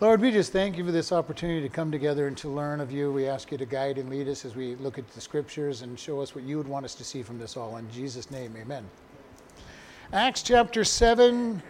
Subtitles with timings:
[0.00, 2.92] Lord, we just thank you for this opportunity to come together and to learn of
[2.92, 3.10] you.
[3.10, 5.98] We ask you to guide and lead us as we look at the scriptures and
[5.98, 7.78] show us what you would want us to see from this all.
[7.78, 8.88] In Jesus' name, amen.
[10.12, 11.60] Acts chapter 7,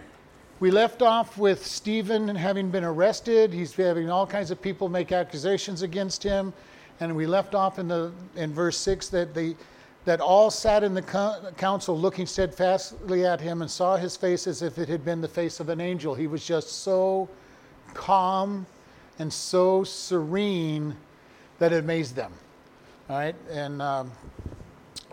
[0.61, 3.51] we left off with Stephen having been arrested.
[3.51, 6.53] He's having all kinds of people make accusations against him.
[7.01, 9.57] And we left off in, the, in verse 6 that, they,
[10.05, 14.61] that all sat in the council looking steadfastly at him and saw his face as
[14.61, 16.15] if it had been the face of an angel.
[16.15, 17.27] He was just so
[17.95, 18.67] calm
[19.19, 20.97] and so serene
[21.59, 22.33] that it amazed them.
[23.09, 24.13] All right, and um,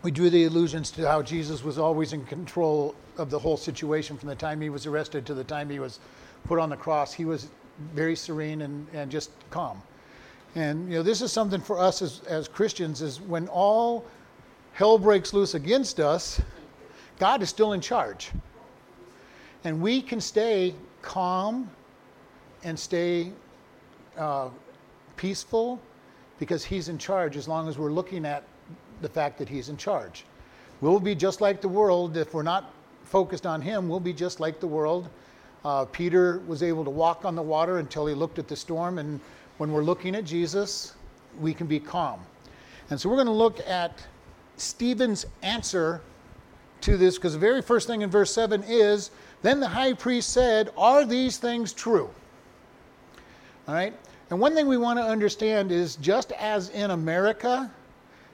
[0.04, 4.18] we drew the allusions to how Jesus was always in control of the whole situation
[4.18, 6.00] from the time he was arrested to the time he was
[6.44, 7.14] put on the cross.
[7.14, 7.48] He was
[7.94, 9.82] very serene and, and just calm.
[10.56, 14.06] And you know, this is something for us as, as Christians is when all
[14.74, 16.42] hell breaks loose against us,
[17.20, 18.32] God is still in charge.
[19.64, 21.70] And we can stay calm
[22.66, 23.32] and stay
[24.18, 24.50] uh,
[25.16, 25.80] peaceful
[26.40, 28.44] because He's in charge as long as we're looking at
[29.02, 30.26] the fact that He's in charge.
[30.82, 32.74] We'll be just like the world if we're not
[33.06, 33.88] focused on Him.
[33.88, 35.08] We'll be just like the world.
[35.64, 39.00] Uh, Peter was able to walk on the water until he looked at the storm.
[39.00, 39.20] And
[39.58, 40.94] when we're looking at Jesus,
[41.40, 42.20] we can be calm.
[42.92, 44.06] And so we're going to look at
[44.58, 46.02] Stephen's answer
[46.82, 49.10] to this because the very first thing in verse 7 is
[49.42, 52.12] Then the high priest said, Are these things true?
[53.68, 53.94] All right?
[54.30, 57.72] And one thing we want to understand is just as in America,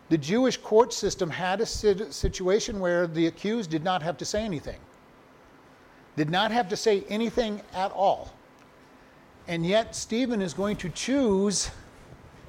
[0.10, 4.44] the Jewish court system had a situation where the accused did not have to say
[4.44, 4.80] anything,
[6.16, 8.34] did not have to say anything at all.
[9.48, 11.72] And yet, Stephen is going to choose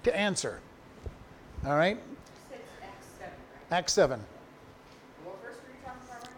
[0.02, 0.60] to answer.
[1.64, 1.98] All right?
[3.70, 4.20] Acts 7.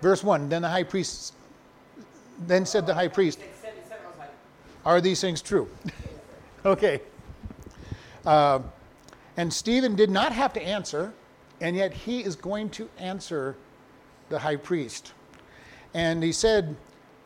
[0.01, 1.35] Verse 1 Then the high priest,
[2.47, 3.41] then said the high priest,
[4.85, 5.69] Are these things true?
[6.67, 7.03] Okay.
[8.25, 8.61] Uh,
[9.37, 11.13] and Stephen did not have to answer,
[11.61, 13.55] and yet he is going to answer
[14.31, 15.13] the high priest.
[15.93, 16.75] And he said,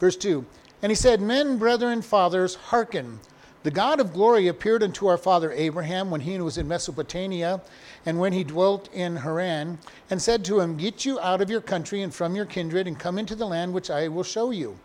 [0.00, 0.44] verse 2
[0.82, 3.21] And he said, Men, brethren, fathers, hearken.
[3.62, 7.60] The God of glory appeared unto our father Abraham when he was in Mesopotamia
[8.06, 9.78] and when he dwelt in Haran,
[10.10, 12.99] and said to him, Get you out of your country and from your kindred, and
[12.99, 14.78] come into the land which I will show you.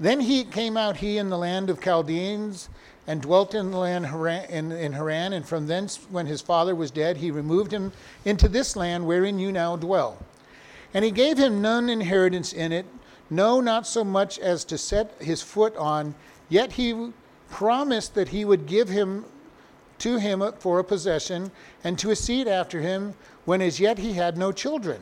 [0.00, 2.68] Then he came out, he in the land of Chaldeans,
[3.06, 6.74] and dwelt in the land Haran, in, in Haran, and from thence, when his father
[6.74, 7.92] was dead, he removed him
[8.24, 10.18] into this land wherein you now dwell.
[10.92, 12.86] And he gave him none inheritance in it,
[13.30, 16.14] no, not so much as to set his foot on,
[16.48, 17.12] yet he
[17.48, 19.24] promised that he would give him
[19.98, 21.50] to him for a possession,
[21.84, 25.00] and to a seed after him, when as yet he had no children.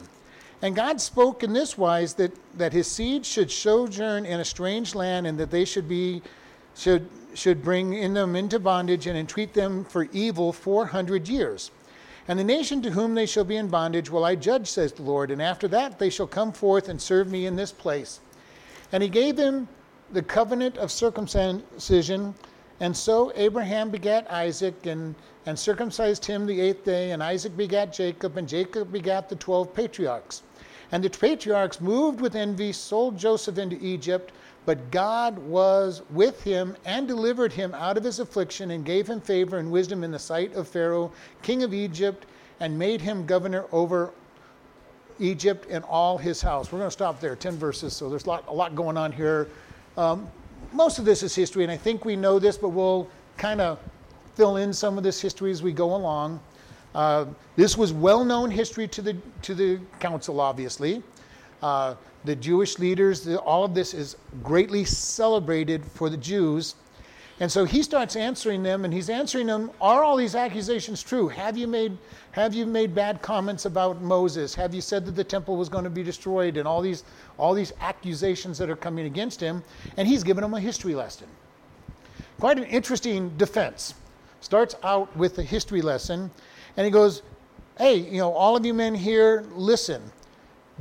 [0.63, 4.95] And God spoke in this wise that, that his seed should sojourn in a strange
[4.95, 6.23] land, and that they should be
[6.77, 11.71] should should bring in them into bondage and entreat them for evil 400 years.
[12.27, 15.03] And the nation to whom they shall be in bondage will I judge, says the
[15.03, 18.21] Lord, and after that they shall come forth and serve me in this place.
[18.93, 19.69] And he gave him
[20.13, 22.35] the covenant of circumcision,
[22.81, 25.15] and so Abraham begat Isaac and,
[25.47, 29.75] and circumcised him the eighth day, and Isaac begat Jacob, and Jacob begat the twelve
[29.75, 30.43] patriarchs.
[30.95, 34.33] And the patriarchs, moved with envy, sold Joseph into Egypt
[34.67, 39.21] but God was with him and delivered him out of his affliction and gave him
[39.21, 41.13] favor and wisdom in the sight of Pharaoh,
[41.43, 42.27] king of Egypt,
[42.61, 44.13] and made him governor over
[45.19, 46.73] Egypt and all his house.
[46.73, 49.13] We're going to stop there, 10 verses, so there's a lot, a lot going on
[49.13, 49.49] here.
[49.97, 50.29] Um,
[50.73, 53.79] most of this is history, and I think we know this, but we'll kind of
[54.35, 56.41] fill in some of this history as we go along.
[56.95, 57.27] Uh,
[57.57, 61.03] this was well known history to the, to the council, obviously.
[61.63, 61.95] Uh,
[62.25, 66.75] the Jewish leaders, the, all of this is greatly celebrated for the Jews.
[67.41, 71.27] And so he starts answering them, and he's answering them, are all these accusations true?
[71.27, 71.99] Have you made,
[72.31, 74.55] have you made bad comments about Moses?
[74.55, 76.57] Have you said that the temple was going to be destroyed?
[76.57, 77.03] And all these,
[77.37, 79.65] all these accusations that are coming against him.
[79.97, 81.27] And he's given them a history lesson.
[82.39, 83.95] Quite an interesting defense.
[84.41, 86.31] Starts out with a history lesson,
[86.77, 87.23] and he goes,
[87.79, 90.03] Hey, you know, all of you men here, listen.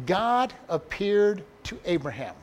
[0.06, 2.36] God appeared to Abraham.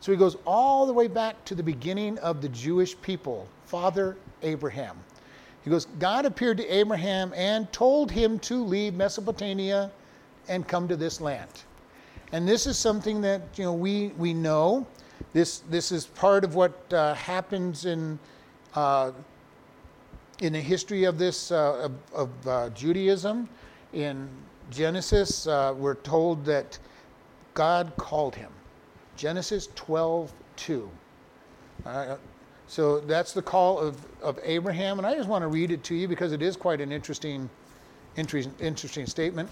[0.00, 4.16] So he goes all the way back to the beginning of the Jewish people, Father
[4.42, 4.96] Abraham.
[5.64, 9.90] He goes, God appeared to Abraham and told him to leave Mesopotamia
[10.48, 11.50] and come to this land.
[12.32, 14.86] And this is something that you know we, we know.
[15.32, 18.18] This, this is part of what uh, happens in,
[18.74, 19.10] uh,
[20.40, 23.48] in the history of this uh, of, of uh, Judaism
[23.92, 24.28] in
[24.70, 26.78] Genesis, uh, we're told that
[27.54, 28.50] God called him.
[29.16, 30.90] Genesis 12 2.
[31.84, 32.16] Uh,
[32.68, 34.98] So that's the call of, of Abraham.
[34.98, 37.48] And I just want to read it to you because it is quite an interesting,
[38.16, 39.48] interesting, interesting statement.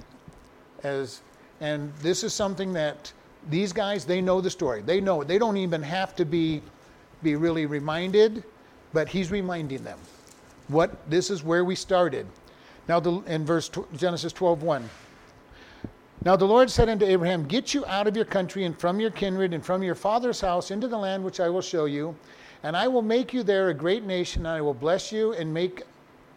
[0.83, 1.21] As,
[1.61, 3.13] and this is something that
[3.51, 4.83] these guys, they know the story.
[4.83, 5.29] They know it.
[5.29, 6.61] They don't even have to be,
[7.23, 8.43] be really reminded,
[8.93, 9.99] but he's reminding them.
[10.69, 12.27] What this is where we started.
[12.89, 14.91] Now the, in verse Genesis 12, 1.
[16.25, 19.11] Now the Lord said unto Abraham, Get you out of your country and from your
[19.11, 22.17] kindred and from your father's house into the land which I will show you,
[22.63, 25.53] and I will make you there a great nation, and I will bless you and
[25.53, 25.83] make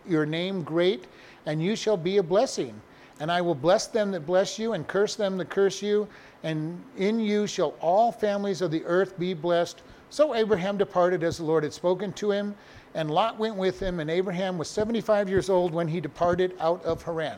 [0.06, 1.06] your name great,
[1.46, 2.80] and you shall be a blessing.
[3.20, 6.08] And I will bless them that bless you, and curse them that curse you,
[6.44, 9.82] and in you shall all families of the earth be blessed.
[10.10, 12.56] So Abraham departed as the Lord had spoken to him,
[12.98, 16.84] and Lot went with him, and Abraham was 75 years old when he departed out
[16.84, 17.38] of Haran.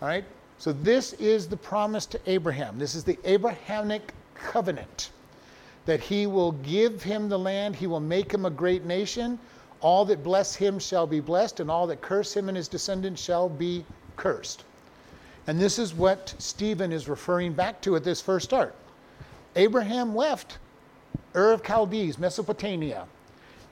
[0.00, 0.24] All right?
[0.58, 2.78] So this is the promise to Abraham.
[2.78, 5.10] This is the Abrahamic covenant
[5.86, 9.40] that he will give him the land, he will make him a great nation.
[9.80, 13.20] All that bless him shall be blessed, and all that curse him and his descendants
[13.20, 13.84] shall be
[14.16, 14.62] cursed.
[15.48, 18.76] And this is what Stephen is referring back to at this first start.
[19.56, 20.58] Abraham left
[21.34, 23.06] Ur of Chaldees, Mesopotamia,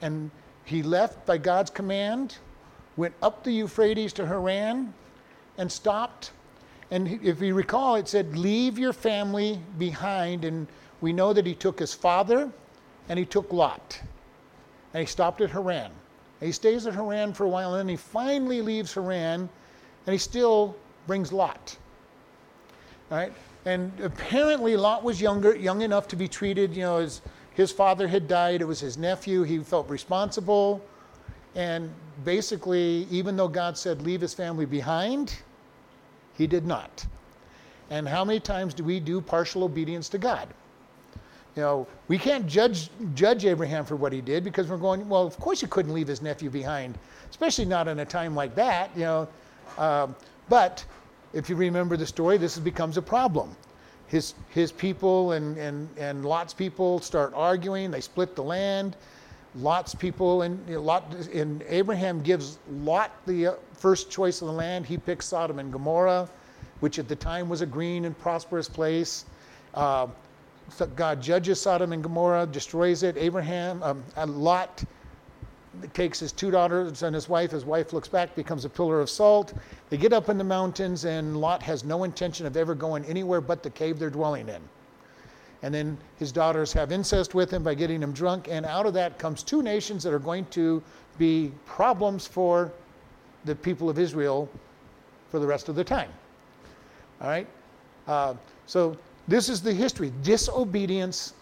[0.01, 0.29] and
[0.69, 2.37] he left by God's command,
[2.95, 4.93] went up the Euphrates to Haran,
[5.57, 6.31] and stopped.
[6.91, 10.67] And if you recall, it said, Leave your family behind and
[11.01, 12.51] we know that he took his father
[13.09, 13.99] and he took Lot.
[14.93, 15.91] And he stopped at Haran.
[16.39, 19.49] And he stays at Haran for a while and then he finally leaves Haran
[20.05, 20.75] and he still
[21.07, 21.75] brings Lot.
[23.11, 23.33] All right?
[23.65, 27.21] And apparently Lot was younger, young enough to be treated, you know, as
[27.59, 30.81] his father had died, it was his nephew, he felt responsible.
[31.55, 31.91] And
[32.23, 35.35] basically, even though God said leave his family behind,
[36.37, 37.05] he did not.
[37.89, 40.47] And how many times do we do partial obedience to God?
[41.57, 45.27] You know, we can't judge judge Abraham for what he did because we're going, well,
[45.27, 46.97] of course he couldn't leave his nephew behind,
[47.29, 49.27] especially not in a time like that, you know.
[49.77, 50.15] Um,
[50.47, 50.85] but
[51.33, 53.53] if you remember the story, this becomes a problem.
[54.09, 57.91] His, his people and, and, and Lot's people start arguing.
[57.91, 58.95] They split the land.
[59.55, 64.85] Lot's people and Lot and Abraham gives Lot the uh, first choice of the land.
[64.85, 66.27] He picks Sodom and Gomorrah,
[66.79, 69.25] which at the time was a green and prosperous place.
[69.73, 70.07] Uh,
[70.95, 73.17] God judges Sodom and Gomorrah, destroys it.
[73.17, 74.83] Abraham, um, Lot
[75.93, 77.51] takes his two daughters and his wife.
[77.51, 79.53] His wife looks back, becomes a pillar of salt.
[79.89, 83.41] They get up in the mountains, and Lot has no intention of ever going anywhere
[83.41, 84.61] but the cave they're dwelling in.
[85.61, 88.93] And then his daughters have incest with him by getting him drunk, and out of
[88.93, 90.81] that comes two nations that are going to
[91.17, 92.71] be problems for
[93.45, 94.49] the people of Israel
[95.29, 96.09] for the rest of the time.
[97.21, 97.47] All right?
[98.07, 98.35] Uh,
[98.65, 98.97] so
[99.27, 100.11] this is the history.
[100.23, 101.33] Disobedience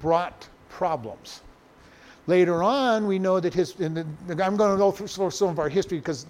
[0.00, 1.40] brought problems.
[2.28, 5.70] Later on, we know that his, the, I'm going to go through some of our
[5.70, 6.26] history because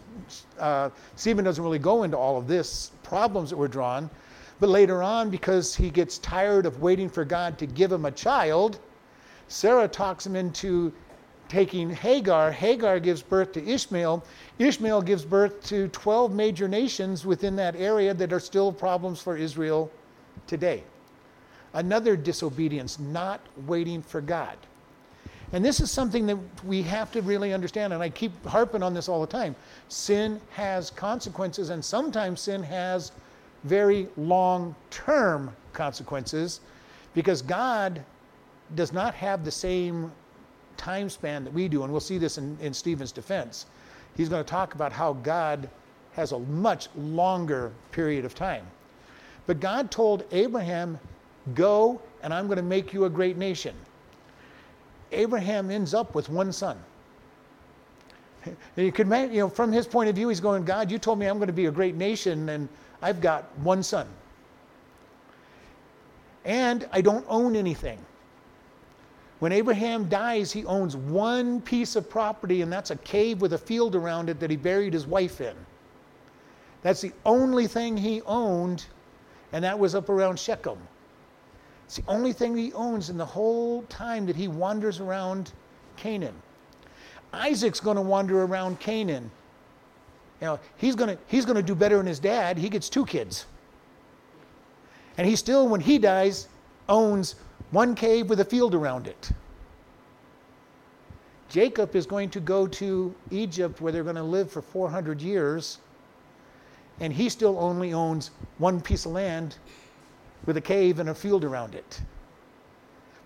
[0.61, 4.09] uh, Stephen doesn't really go into all of this, problems that were drawn.
[4.61, 8.13] But later on, because he gets tired of waiting for God to give him a
[8.13, 8.79] child,
[9.49, 10.93] Sarah talks him into
[11.49, 12.53] taking Hagar.
[12.53, 14.25] Hagar gives birth to Ishmael.
[14.61, 19.37] Ishmael gives birth to 12 major nations within that area that are still problems for
[19.37, 19.91] Israel
[20.47, 20.85] today.
[21.73, 24.57] Another disobedience, not waiting for God.
[25.53, 28.93] And this is something that we have to really understand, and I keep harping on
[28.93, 29.57] this all the time.
[29.89, 33.13] Sin has consequences, and sometimes sin has
[33.65, 36.61] very long term consequences
[37.15, 38.05] because God
[38.75, 40.13] does not have the same
[40.77, 41.83] time span that we do.
[41.83, 43.67] And we'll see this in, in Stephen's defense.
[44.17, 45.69] He's going to talk about how God
[46.13, 48.67] has a much longer period of time.
[49.47, 50.99] But God told Abraham,
[51.55, 53.75] Go, and I'm going to make you a great nation.
[55.13, 56.79] Abraham ends up with one son.
[58.77, 61.27] You could, you know, from his point of view, he's going, God, you told me
[61.27, 62.69] I'm going to be a great nation, and
[63.03, 64.07] I've got one son.
[66.45, 67.99] And I don't own anything.
[69.41, 73.59] When Abraham dies, he owns one piece of property, and that's a cave with a
[73.59, 75.55] field around it that he buried his wife in.
[76.83, 78.87] That's the only thing he owned
[79.53, 80.79] and that was up around Shechem.
[81.89, 85.53] It's the only thing he owns in the whole time that he wanders around
[85.97, 86.35] Canaan.
[87.33, 89.31] Isaac's going to wander around Canaan.
[90.43, 92.59] You know, he's going to he's going to do better than his dad.
[92.59, 93.47] He gets two kids.
[95.17, 96.49] And he still, when he dies,
[96.91, 97.37] owns
[97.71, 99.31] one cave with a field around it.
[101.49, 105.79] Jacob is going to go to Egypt where they're going to live for 400 years
[107.01, 109.57] and he still only owns one piece of land
[110.47, 112.01] with a cave and a field around it.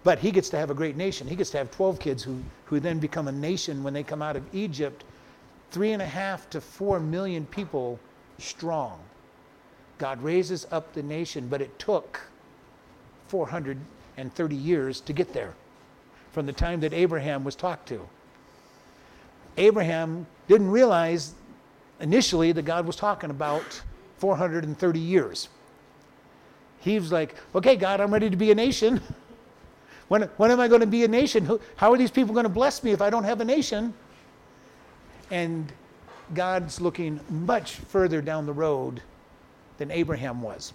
[0.05, 1.29] But he gets to have a great nation.
[1.29, 4.23] He gets to have 12 kids who, who then become a nation when they come
[4.23, 5.05] out of Egypt,
[5.71, 8.01] three and a half to four million people
[8.39, 8.99] strong.
[9.99, 12.21] God raises up the nation, but it took
[13.29, 15.55] 430 years to get there
[16.33, 18.09] from the time that Abraham was talked to.
[19.57, 21.35] Abraham didn't realize
[22.01, 23.83] initially that God was talking about
[24.19, 25.49] 430 years.
[26.83, 29.01] He was like, okay, God, I'm ready to be a nation.
[30.09, 31.59] When, when am I going to be a nation?
[31.77, 33.95] How are these people going to bless me if I don't have a nation?
[35.31, 35.73] And
[36.35, 39.01] God's looking much further down the road
[39.79, 40.75] than Abraham was.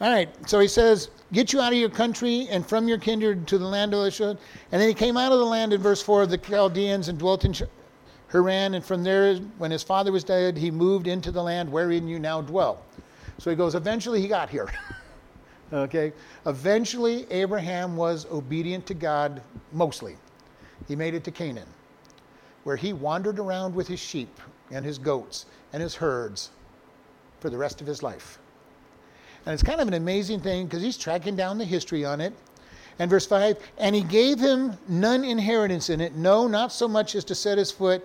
[0.00, 3.46] All right, so he says, Get you out of your country and from your kindred
[3.46, 4.38] to the land of Israel.
[4.72, 7.18] And then he came out of the land in verse 4 of the Chaldeans and
[7.18, 7.54] dwelt in
[8.30, 8.74] Haran.
[8.74, 12.18] And from there, when his father was dead, he moved into the land wherein you
[12.18, 12.82] now dwell.
[13.40, 14.70] So he goes, Eventually he got here.
[15.72, 16.12] Okay?
[16.46, 19.40] Eventually, Abraham was obedient to God
[19.72, 20.16] mostly.
[20.88, 21.68] He made it to Canaan,
[22.64, 24.40] where he wandered around with his sheep
[24.72, 26.50] and his goats and his herds
[27.38, 28.40] for the rest of his life.
[29.46, 32.32] And it's kind of an amazing thing because he's tracking down the history on it.
[32.98, 37.14] And verse 5 And he gave him none inheritance in it, no, not so much
[37.14, 38.04] as to set his foot,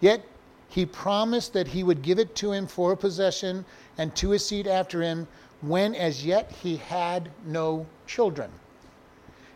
[0.00, 0.22] yet
[0.68, 3.64] he promised that he would give it to him for a possession
[3.98, 5.26] and to his seed after him
[5.62, 8.50] when as yet he had no children.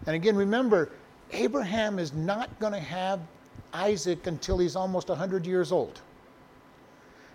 [0.06, 0.90] And again, remember,
[1.32, 3.20] Abraham is not going to have
[3.72, 6.00] Isaac until he's almost 100 years old.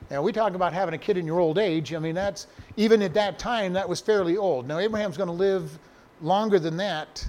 [0.09, 1.93] Now, we talk about having a kid in your old age.
[1.93, 2.47] I mean, that's,
[2.77, 4.67] even at that time, that was fairly old.
[4.67, 5.79] Now, Abraham's going to live
[6.21, 7.27] longer than that.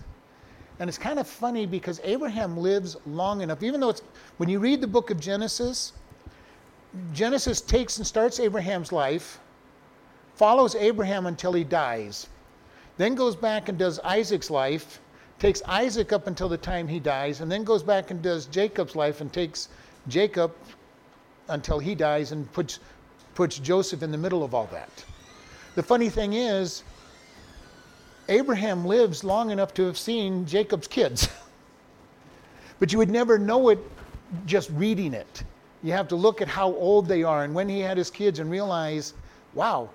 [0.79, 4.03] And it's kind of funny because Abraham lives long enough, even though it's,
[4.37, 5.95] when you read the book of Genesis,
[7.15, 9.41] Genesis takes and starts Abraham's life
[10.37, 12.29] follows Abraham until he dies,
[12.99, 15.01] then goes back and does Isaac's life,
[15.39, 18.95] takes Isaac up until the time he dies, and then goes back and does Jacob's
[18.95, 19.69] life and takes
[20.09, 20.55] Jacob
[21.49, 22.79] until he dies and puts,
[23.35, 25.05] puts Joseph in the middle of all that.
[25.75, 26.83] The funny thing is,
[28.29, 31.29] Abraham lives long enough to have seen Jacob's kids.
[32.79, 33.79] but you would never know it
[34.45, 35.45] just reading it.
[35.83, 38.39] You have to look at how old they are and when he had his kids
[38.39, 39.15] and realize,
[39.55, 39.89] wow,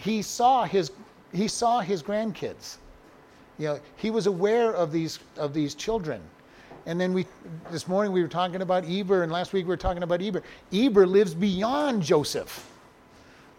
[0.00, 0.90] he saw his
[1.32, 2.78] he saw his grandkids.
[3.58, 6.20] You know, he was aware of these of these children.
[6.86, 7.26] And then we
[7.70, 10.42] this morning we were talking about Eber, and last week we were talking about Eber.
[10.72, 12.66] Eber lives beyond Joseph.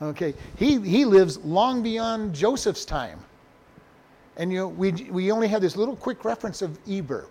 [0.02, 3.20] Okay, he he lives long beyond Joseph's time.
[4.38, 7.28] And you know, we we only have this little quick reference of Eber,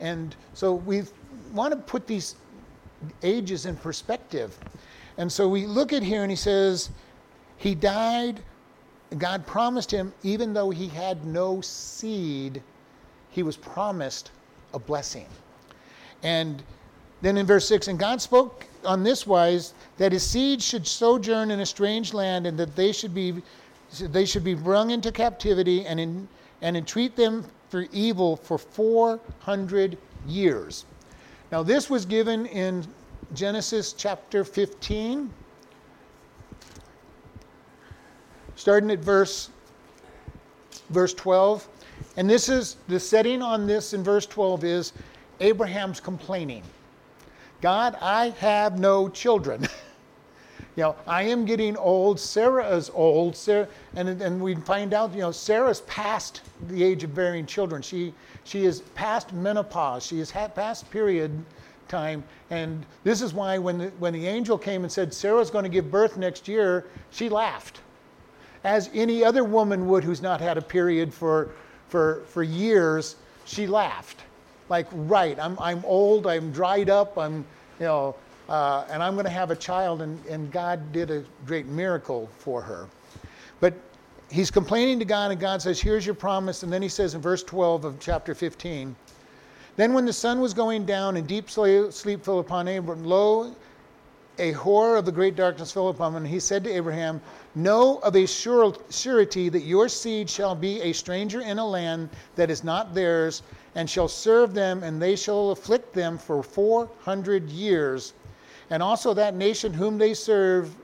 [0.00, 1.02] and so we
[1.52, 2.36] want to put these
[3.22, 4.56] ages in perspective.
[5.18, 6.90] And so we look at here, and he says,
[7.62, 8.40] he died.
[9.18, 12.60] God promised him, even though he had no seed,
[13.30, 14.32] he was promised
[14.74, 15.26] a blessing.
[16.24, 16.60] And
[17.20, 21.52] then in verse 6, and God spoke on this wise that his seed should sojourn
[21.52, 23.40] in a strange land and that they should be
[24.00, 26.26] they should be brought into captivity and in,
[26.62, 30.86] and entreat them for evil for 400 years.
[31.52, 32.84] Now this was given in
[33.34, 35.30] Genesis chapter 15
[38.56, 39.50] starting at verse
[40.90, 41.66] verse 12.
[42.16, 44.92] And this is the setting on this in verse 12 is
[45.40, 46.62] Abraham's complaining.
[47.60, 49.62] God, I have no children.
[50.76, 52.18] you know, I am getting old.
[52.18, 53.36] Sarah is old.
[53.36, 57.80] Sarah, and, and we find out, you know, Sarah's past the age of bearing children.
[57.82, 58.12] She,
[58.44, 60.04] she is past menopause.
[60.04, 61.30] She is past period
[61.88, 62.24] time.
[62.50, 65.68] And this is why when the, when the angel came and said, Sarah's going to
[65.68, 67.80] give birth next year, she laughed
[68.64, 71.50] as any other woman would who's not had a period for,
[71.88, 74.22] for, for years, she laughed.
[74.68, 77.44] Like, right, I'm, I'm old, I'm dried up, I'm,
[77.78, 78.14] you know,
[78.48, 82.28] uh, and I'm going to have a child, and, and God did a great miracle
[82.38, 82.86] for her.
[83.60, 83.74] But
[84.30, 86.62] he's complaining to God, and God says, Here's your promise.
[86.62, 88.94] And then he says in verse 12 of chapter 15,
[89.76, 93.54] Then when the sun was going down and deep sleep fell upon Abram, lo,
[94.38, 97.20] a horror of the great darkness fell upon him, and he said to Abraham,
[97.54, 102.50] Know of a surety that your seed shall be a stranger in a land that
[102.50, 103.42] is not theirs,
[103.74, 108.14] and shall serve them, and they shall afflict them for four hundred years.
[108.70, 110.74] And also that nation whom they serve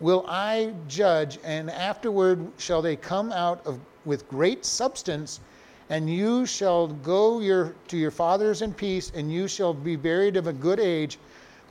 [0.00, 5.40] will I judge, and afterward shall they come out of, with great substance,
[5.88, 10.36] and you shall go your, to your fathers in peace, and you shall be buried
[10.36, 11.18] of a good age.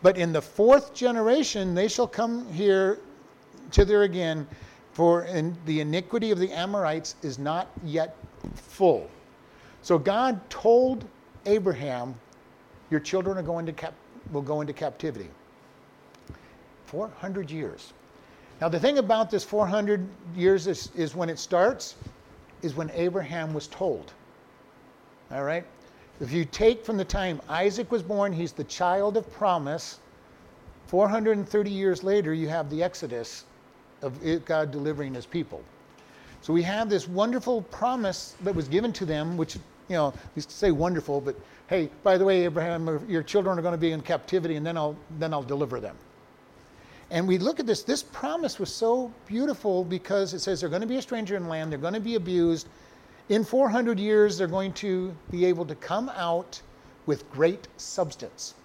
[0.01, 2.99] But in the fourth generation they shall come here
[3.71, 4.47] thither again,
[4.93, 8.15] For in the iniquity of the Amorites is not yet
[8.55, 9.09] full.
[9.81, 11.05] So God told
[11.45, 12.15] Abraham,
[12.89, 13.93] Your children are going to cap-
[14.31, 15.29] will go into captivity.
[16.85, 17.93] 400 years.
[18.59, 21.95] Now, the thing about this 400 years is, is when it starts,
[22.61, 24.11] is when Abraham was told.
[25.31, 25.65] All right?
[26.19, 29.99] If you take from the time Isaac was born, he's the child of promise.
[30.87, 33.45] 430 years later, you have the Exodus
[34.01, 35.61] of God delivering his people.
[36.41, 40.41] So we have this wonderful promise that was given to them, which, you know, we
[40.41, 41.35] say wonderful, but
[41.67, 44.75] hey, by the way, Abraham, your children are going to be in captivity, and then
[44.75, 45.95] I'll, then I'll deliver them.
[47.11, 50.81] And we look at this, this promise was so beautiful because it says they're going
[50.81, 52.67] to be a stranger in land, they're going to be abused.
[53.29, 56.61] In 400 years, they're going to be able to come out
[57.05, 58.55] with great substance.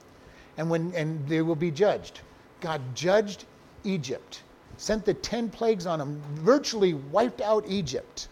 [0.57, 2.21] And, when, and they will be judged.
[2.61, 3.45] God judged
[3.85, 4.43] Egypt,
[4.77, 8.29] sent the 10 plagues on them, virtually wiped out Egypt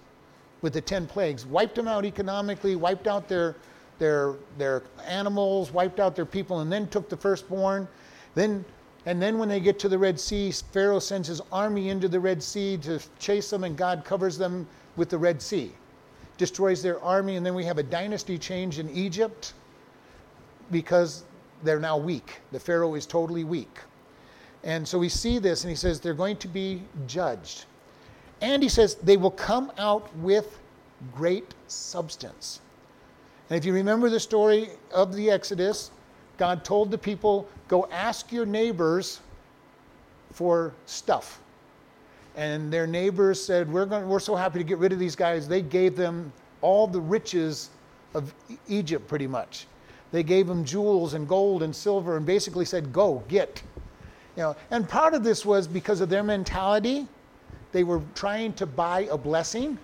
[0.63, 3.57] with the 10 plagues, wiped them out economically, wiped out their,
[3.99, 7.87] their, their animals, wiped out their people, and then took the firstborn.
[8.35, 8.65] Then
[9.07, 12.19] and then when they get to the Red Sea, Pharaoh sends his army into the
[12.19, 15.73] Red Sea to chase them, and God covers them with the Red Sea,
[16.39, 19.53] destroys their army, and then we have a dynasty change in Egypt
[20.71, 21.25] because
[21.63, 22.41] they're now weak.
[22.53, 23.79] The Pharaoh is totally weak.
[24.65, 27.67] And so we see this, and he says they're going to be judged.
[28.41, 30.59] And he says they will come out with
[31.15, 32.61] great substance.
[33.51, 35.91] And if you remember the story of the Exodus,
[36.39, 39.21] God told the people, go ask your neighbors
[40.33, 41.41] for stuff.
[42.37, 45.47] And their neighbors said, we're, going, we're so happy to get rid of these guys.
[45.47, 47.69] They gave them all the riches
[48.15, 48.35] of
[48.67, 49.67] Egypt, pretty much.
[50.11, 53.63] They gave them jewels and gold and silver and basically said, go, get.
[54.37, 57.07] You know, and part of this was because of their mentality.
[57.73, 59.79] They were trying to buy a blessing.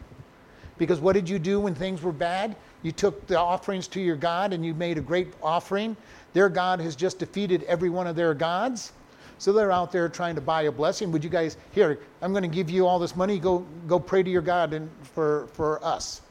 [0.79, 2.57] Because what did you do when things were bad?
[2.83, 5.97] You took the offerings to your God and you made a great offering.
[6.33, 8.93] Their God has just defeated every one of their gods.
[9.39, 11.13] So they're out there trying to buy a blessing.
[11.13, 13.39] Would you guys, here, I'm going to give you all this money.
[13.39, 16.23] Go, go pray to your God and for, for us.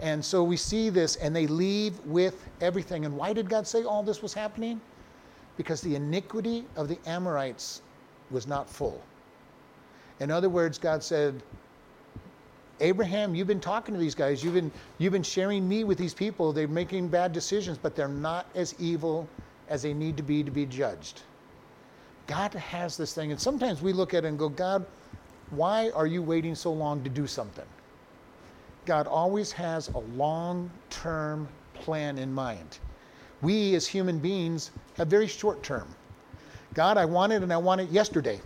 [0.00, 3.04] And so we see this, and they leave with everything.
[3.04, 4.80] And why did God say all this was happening?
[5.56, 7.82] Because the iniquity of the Amorites
[8.30, 9.00] was not full.
[10.20, 11.42] In other words, God said,
[12.80, 14.42] Abraham, you've been talking to these guys.
[14.42, 16.52] You've been, you've been sharing me with these people.
[16.52, 19.28] They're making bad decisions, but they're not as evil
[19.68, 21.22] as they need to be to be judged.
[22.26, 23.30] God has this thing.
[23.30, 24.84] And sometimes we look at it and go, God,
[25.50, 27.66] why are you waiting so long to do something?
[28.86, 32.78] God always has a long term plan in mind.
[33.44, 35.86] We as human beings have very short term.
[36.72, 38.40] God, I want it and I want it yesterday.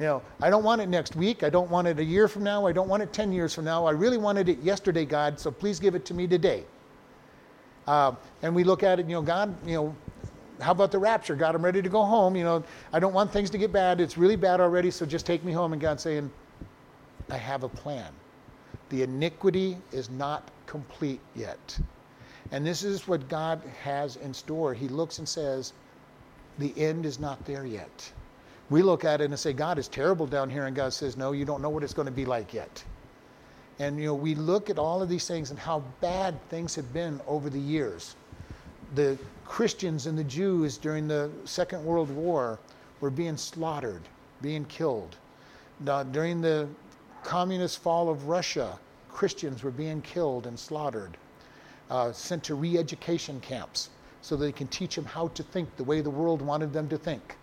[0.00, 1.42] You know, I don't want it next week.
[1.42, 2.66] I don't want it a year from now.
[2.66, 3.84] I don't want it 10 years from now.
[3.84, 6.64] I really wanted it yesterday, God, so please give it to me today.
[7.86, 9.96] Uh, and we look at it, you know, God, you know,
[10.60, 11.34] how about the rapture?
[11.34, 12.36] God, I'm ready to go home.
[12.36, 14.00] You know, I don't want things to get bad.
[14.00, 15.72] It's really bad already, so just take me home.
[15.72, 16.30] And God saying,
[17.30, 18.12] I have a plan.
[18.88, 21.78] The iniquity is not complete yet.
[22.52, 24.74] And this is what God has in store.
[24.74, 25.72] He looks and says,
[26.58, 28.12] the end is not there yet.
[28.70, 30.66] We look at it and say, God is terrible down here.
[30.66, 32.84] And God says, No, you don't know what it's going to be like yet.
[33.78, 36.92] And you know, we look at all of these things and how bad things have
[36.92, 38.16] been over the years.
[38.94, 42.58] The Christians and the Jews during the Second World War
[43.00, 44.02] were being slaughtered,
[44.42, 45.16] being killed.
[45.80, 46.68] Now, during the
[47.24, 48.78] communist fall of Russia,
[49.10, 51.16] Christians were being killed and slaughtered,
[51.92, 53.90] uh, sent to re education camps
[54.22, 56.96] so they can teach them how to think the way the world wanted them to
[56.96, 57.36] think.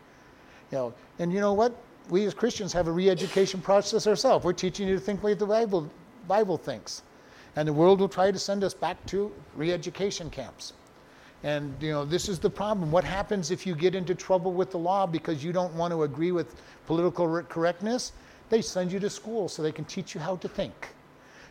[0.71, 1.75] You know, and you know what?
[2.09, 4.43] We as Christians have a re-education process ourselves.
[4.43, 5.87] We're teaching you to think the way the Bible,
[6.27, 7.03] Bible thinks.
[7.55, 10.73] And the world will try to send us back to re-education camps.
[11.43, 12.91] And you know, this is the problem.
[12.91, 16.03] What happens if you get into trouble with the law because you don't want to
[16.03, 16.55] agree with
[16.87, 18.13] political correctness?
[18.49, 20.89] They send you to school so they can teach you how to think.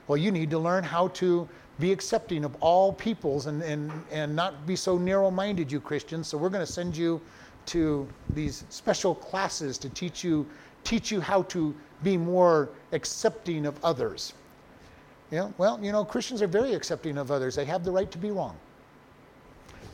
[0.08, 4.34] Well, you need to learn how to be accepting of all peoples and, and, and
[4.34, 6.28] not be so narrow minded, you Christians.
[6.28, 7.20] So we're going to send you
[7.66, 10.46] to these special classes to teach you
[10.84, 14.32] teach you how to be more accepting of others.
[15.30, 17.54] Know, well, you know, Christians are very accepting of others.
[17.54, 18.56] They have the right to be wrong.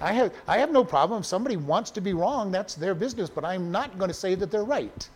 [0.00, 1.20] I have, I have no problem.
[1.20, 4.34] If somebody wants to be wrong, that's their business, but I'm not going to say
[4.36, 5.08] that they're right.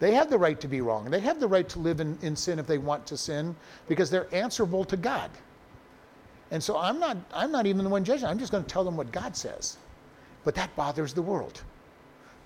[0.00, 1.10] They have the right to be wrong.
[1.10, 3.56] They have the right to live in, in sin if they want to sin
[3.88, 5.30] because they're answerable to God.
[6.50, 8.26] And so I'm not, I'm not even the one judging.
[8.26, 9.76] I'm just going to tell them what God says.
[10.44, 11.62] But that bothers the world.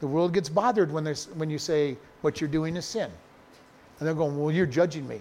[0.01, 3.11] The world gets bothered when, when you say what you're doing is sin.
[3.99, 5.21] And they're going, Well, you're judging me.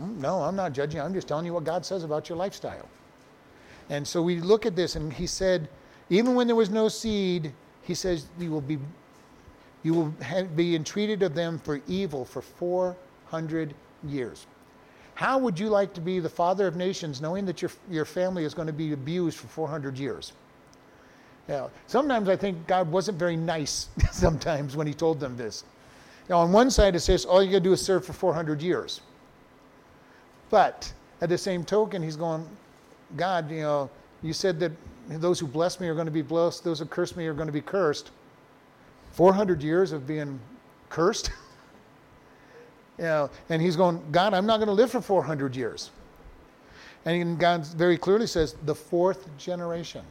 [0.00, 1.00] Mm, no, I'm not judging.
[1.00, 2.88] I'm just telling you what God says about your lifestyle.
[3.90, 5.68] And so we look at this, and he said,
[6.08, 7.52] even when there was no seed,
[7.82, 8.78] he says, you will be,
[9.82, 10.14] you will
[10.54, 13.74] be entreated of them for evil for 400
[14.06, 14.46] years.
[15.14, 18.44] How would you like to be the father of nations knowing that your, your family
[18.44, 20.32] is going to be abused for 400 years?
[21.48, 21.68] Yeah.
[21.86, 25.64] Sometimes I think God wasn't very nice sometimes when he told them this.
[26.28, 28.62] Now, on one side, it says all you got to do is serve for 400
[28.62, 29.00] years.
[30.50, 32.46] But at the same token, he's going,
[33.16, 33.90] God, you know,
[34.22, 34.72] you said that
[35.08, 37.48] those who bless me are going to be blessed, those who curse me are going
[37.48, 38.10] to be cursed.
[39.12, 40.38] 400 years of being
[40.88, 41.30] cursed?
[43.02, 45.90] you know, and he's going, God, I'm not going to live for 400 years.
[47.04, 50.04] And God very clearly says, the fourth generation.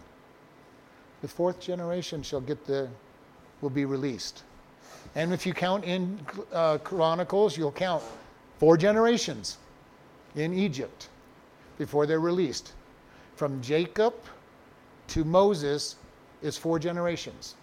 [1.22, 2.90] The fourth generation shall get the,
[3.62, 4.44] will be released.
[5.16, 6.20] And if you count in
[6.52, 8.04] uh, Chronicles, you'll count
[8.60, 9.58] four generations
[10.36, 11.08] in Egypt
[11.78, 12.74] before they're released.
[13.38, 14.14] From Jacob
[15.08, 15.96] to Moses
[16.42, 17.56] is four generations.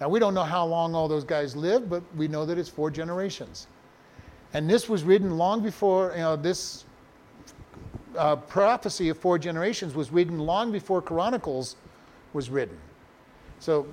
[0.00, 2.68] Now, we don't know how long all those guys lived, but we know that it's
[2.68, 3.68] four generations.
[4.54, 6.84] And this was written long before, you know, this
[8.16, 11.76] uh, prophecy of four generations was written long before Chronicles
[12.32, 12.78] was written.
[13.58, 13.86] So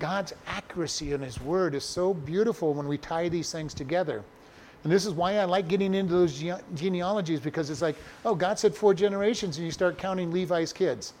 [0.00, 4.24] God's accuracy in His Word is so beautiful when we tie these things together.
[4.84, 8.34] And this is why I like getting into those gene- genealogies because it's like, oh,
[8.34, 11.14] God said four generations, and you start counting Levi's kids.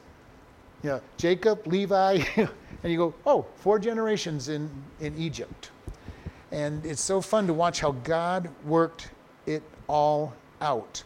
[0.82, 2.48] You know, Jacob, Levi, and
[2.84, 5.70] you go, oh, four generations in, in Egypt.
[6.52, 9.10] And it's so fun to watch how God worked
[9.46, 11.02] it all out.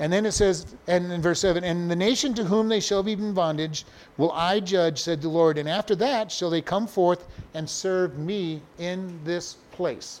[0.00, 3.02] And then it says, and in verse 7, and the nation to whom they shall
[3.02, 3.84] be in bondage
[4.16, 5.56] will I judge, said the Lord.
[5.56, 10.20] And after that shall they come forth and serve me in this place.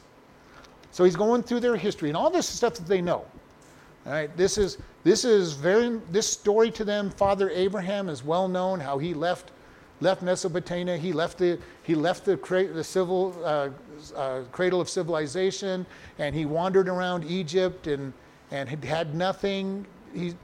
[0.92, 3.24] So he's going through their history and all this stuff that they know.
[4.06, 7.10] All right, this is this is very this story to them.
[7.10, 9.50] Father Abraham is well known how he left
[10.04, 10.96] left Mesopotamia.
[10.96, 12.36] He left the he left the,
[12.72, 13.70] the civil uh,
[14.14, 15.84] uh, cradle of civilization,
[16.18, 18.12] and he wandered around Egypt and
[18.52, 19.84] and had, had nothing.
[20.14, 20.34] He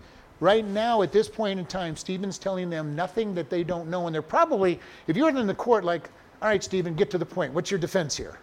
[0.40, 4.06] right now at this point in time, Stephen's telling them nothing that they don't know,
[4.06, 6.10] and they're probably if you're in the court like,
[6.42, 7.52] all right, Stephen, get to the point.
[7.52, 8.38] What's your defense here?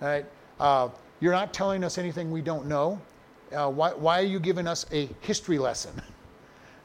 [0.00, 0.26] All right.
[0.58, 0.88] Uh,
[1.20, 3.00] you're not telling us anything we don't know.
[3.52, 6.00] Uh, why, why are you giving us a history lesson?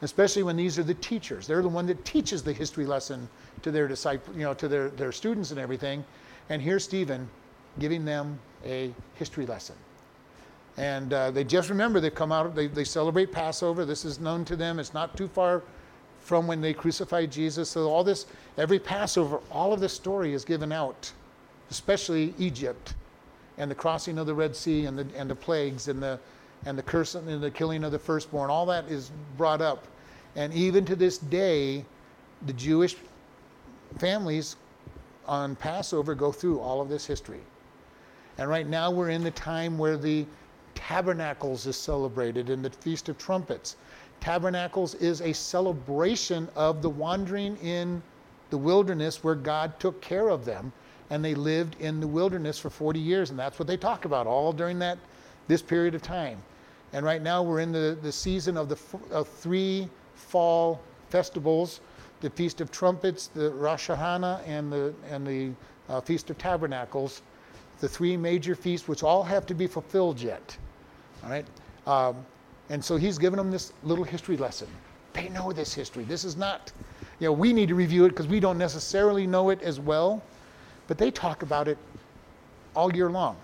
[0.06, 1.48] Especially when these are the teachers.
[1.48, 3.28] They're the one that teaches the history lesson
[3.64, 6.06] to their disciples, you know, to their, their students and everything.
[6.50, 7.28] And here's Stephen
[7.80, 9.76] giving them a history lesson.
[10.78, 13.84] And uh, they just remember they come out, they, they celebrate Passover.
[13.84, 14.78] This is known to them.
[14.78, 15.64] It's not too far
[16.20, 17.70] from when they crucified Jesus.
[17.72, 18.28] So all this,
[18.60, 21.12] every Passover, all of this story is given out,
[21.72, 22.94] especially Egypt
[23.58, 26.20] and the crossing of the Red Sea and the, and the plagues and the,
[26.66, 29.88] and the curse and the killing of the firstborn, all that is brought up.
[30.36, 31.86] And even to this day,
[32.46, 32.96] the Jewish
[33.98, 34.58] families
[35.28, 37.42] on Passover go through all of this history.
[38.38, 40.26] And right now we're in the time where the
[40.76, 43.78] Tabernacles is celebrated and the Feast of Trumpets.
[44.20, 48.02] Tabernacles is a celebration of the wandering in
[48.50, 50.72] the wilderness where God took care of them
[51.10, 54.28] and they lived in the wilderness for 40 years and that's what they talk about
[54.28, 54.98] all during that
[55.48, 56.38] this period of time
[56.94, 58.78] and right now we're in the, the season of the
[59.12, 61.82] of three fall festivals
[62.22, 65.52] the feast of trumpets the rosh hashanah and the and the
[65.90, 67.22] uh, feast of tabernacles
[67.80, 70.58] the three major feasts which all have to be fulfilled yet
[71.24, 71.46] all right?
[71.88, 72.26] Um,
[72.70, 74.68] and so he's given them this little history lesson.
[75.14, 76.04] They know this history.
[76.04, 76.72] This is not
[77.20, 80.24] you know we need to review it because we don't necessarily know it as well
[80.88, 81.78] but they talk about it
[82.76, 83.38] all year long.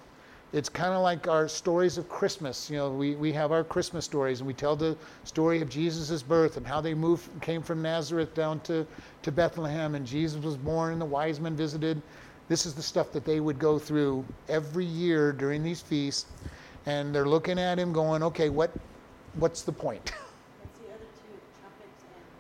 [0.54, 2.70] It's kind of like our stories of Christmas.
[2.70, 6.22] You know, we, we have our Christmas stories and we tell the story of Jesus'
[6.22, 8.86] birth and how they moved, came from Nazareth down to,
[9.22, 12.02] to Bethlehem and Jesus was born and the wise men visited.
[12.50, 16.26] This is the stuff that they would go through every year during these feasts.
[16.86, 18.72] And they're looking at him going, okay, what,
[19.36, 20.12] what's the point?
[20.62, 20.94] The two,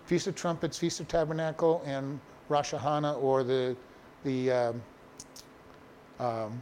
[0.05, 2.19] Feast of Trumpets, Feast of Tabernacle, and
[2.49, 3.77] Rosh Hashanah, or the,
[4.25, 4.81] the um,
[6.19, 6.61] um,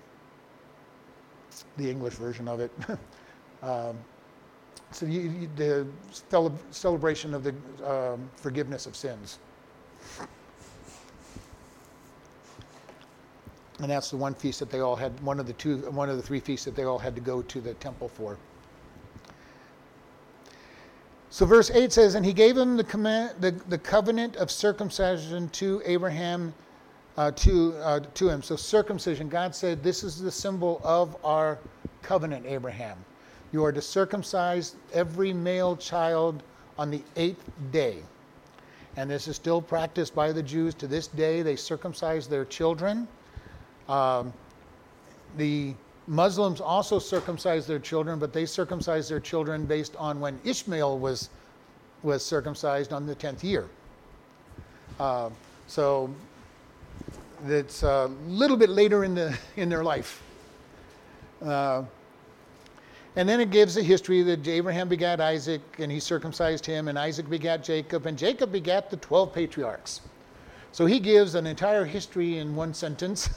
[1.78, 2.72] the English version of it.
[3.64, 3.98] um,
[4.92, 5.88] so you, you, the
[6.72, 7.54] celebration of the
[7.86, 9.40] um, forgiveness of sins.
[13.80, 16.18] And that's the one feast that they all had, one of the two, one of
[16.18, 18.38] the three feasts that they all had to go to the temple for.
[21.30, 25.48] So verse 8 says, And he gave him the, command, the, the covenant of circumcision
[25.50, 26.54] to Abraham
[27.20, 28.42] uh, to, uh, to him.
[28.42, 31.60] So circumcision, God said, this is the symbol of our
[32.02, 32.98] covenant, Abraham.
[33.52, 36.42] You are to circumcise every male child
[36.78, 37.98] on the eighth day.
[38.96, 41.42] And this is still practiced by the Jews to this day.
[41.42, 43.06] They circumcise their children.
[43.90, 44.32] Um,
[45.36, 45.74] the
[46.08, 51.28] Muslims also circumcise their children, but they circumcise their children based on when Ishmael was,
[52.02, 53.68] was circumcised on the 10th year.
[55.02, 55.30] Uh,
[55.68, 56.10] so
[57.46, 60.22] it's a little bit later in, the, in their life.
[61.42, 61.84] Uh,
[63.16, 66.98] and then it gives a history that Abraham begat Isaac, and he circumcised him, and
[66.98, 70.02] Isaac begat Jacob, and Jacob begat the 12 patriarchs.
[70.72, 73.30] So he gives an entire history in one sentence,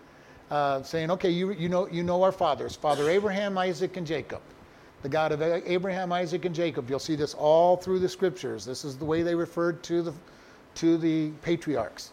[0.50, 4.40] uh, saying, okay, you, you, know, you know our fathers Father Abraham, Isaac, and Jacob.
[5.02, 6.88] The God of Abraham, Isaac, and Jacob.
[6.88, 8.64] You'll see this all through the scriptures.
[8.64, 10.14] This is the way they referred to the,
[10.76, 12.12] to the patriarchs.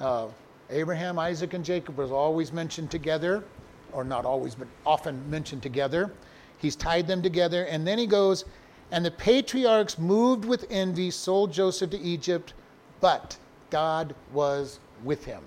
[0.00, 0.28] Uh,
[0.70, 3.44] Abraham, Isaac, and Jacob was always mentioned together,
[3.92, 6.12] or not always, but often mentioned together.
[6.58, 7.64] He's tied them together.
[7.64, 8.44] And then he goes,
[8.90, 12.54] and the patriarchs moved with envy, sold Joseph to Egypt,
[13.00, 13.36] but
[13.70, 15.42] God was with him.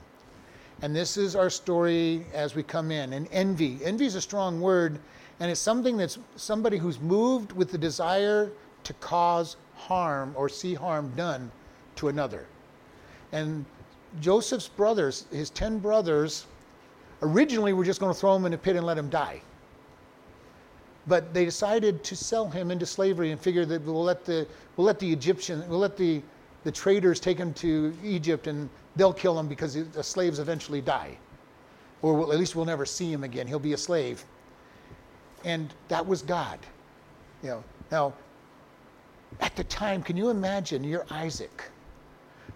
[0.81, 3.13] And this is our story as we come in.
[3.13, 3.79] And envy.
[3.83, 4.99] Envy is a strong word,
[5.39, 8.51] and it's something that's somebody who's moved with the desire
[8.83, 11.51] to cause harm or see harm done
[11.97, 12.45] to another.
[13.31, 13.65] And
[14.21, 16.45] Joseph's brothers, his 10 brothers,
[17.21, 19.41] originally were just going to throw him in a pit and let him die.
[21.07, 24.85] But they decided to sell him into slavery and figure that we'll let the, we'll
[24.85, 26.21] let the Egyptians, we'll let the,
[26.63, 31.17] the traders take him to Egypt and they'll kill him because the slaves eventually die.
[32.01, 33.47] Or we'll, at least we'll never see him again.
[33.47, 34.23] He'll be a slave.
[35.45, 36.59] And that was God.
[37.43, 38.13] You know, now,
[39.39, 41.63] at the time, can you imagine you're Isaac?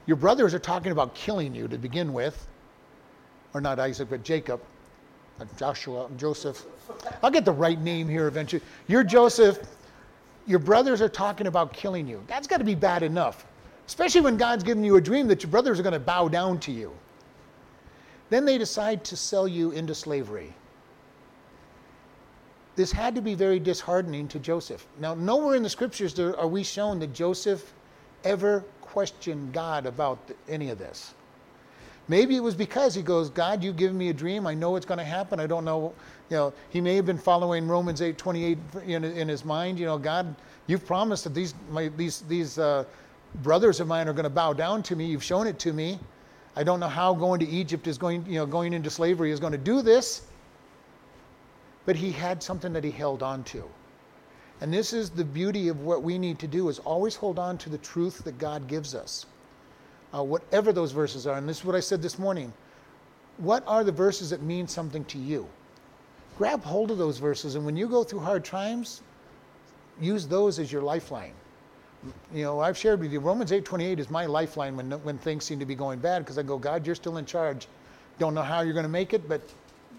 [0.05, 2.47] Your brothers are talking about killing you to begin with.
[3.53, 4.61] Or not Isaac, but Jacob.
[5.57, 6.65] Joshua, Joseph.
[7.21, 8.61] I'll get the right name here eventually.
[8.87, 9.59] You're Joseph.
[10.45, 12.23] Your brothers are talking about killing you.
[12.27, 13.45] That's got to be bad enough,
[13.87, 16.59] especially when God's given you a dream that your brothers are going to bow down
[16.61, 16.93] to you.
[18.29, 20.53] Then they decide to sell you into slavery.
[22.75, 24.87] This had to be very disheartening to Joseph.
[24.99, 27.73] Now, nowhere in the scriptures are we shown that Joseph
[28.23, 28.63] ever
[28.93, 31.15] questioned God about any of this.
[32.07, 34.45] Maybe it was because he goes, God, you've given me a dream.
[34.45, 35.39] I know it's going to happen.
[35.39, 35.93] I don't know.
[36.29, 39.79] You know, he may have been following Romans 8 28 in, in his mind.
[39.79, 40.35] You know, God,
[40.67, 42.83] you've promised that these, my, these, these uh,
[43.41, 45.07] brothers of mine are going to bow down to me.
[45.07, 45.99] You've shown it to me.
[46.55, 49.39] I don't know how going to Egypt is going, you know, going into slavery is
[49.39, 50.21] going to do this.
[51.85, 53.67] But he had something that he held on to.
[54.63, 57.57] And this is the beauty of what we need to do is always hold on
[57.57, 59.25] to the truth that God gives us
[60.15, 61.37] uh, whatever those verses are.
[61.37, 62.53] And this is what I said this morning.
[63.39, 65.49] What are the verses that mean something to you?
[66.37, 69.01] Grab hold of those verses, and when you go through hard times,
[69.99, 71.33] use those as your lifeline.
[72.33, 75.59] You know, I've shared with you, Romans 8.28 is my lifeline when, when things seem
[75.59, 77.67] to be going bad, because I go, God, you're still in charge.
[78.17, 79.41] Don't know how you're going to make it, but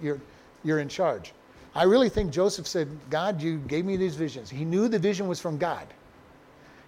[0.00, 0.22] you're,
[0.64, 1.34] you're in charge.
[1.74, 4.48] I really think Joseph said, God, you gave me these visions.
[4.48, 5.86] He knew the vision was from God.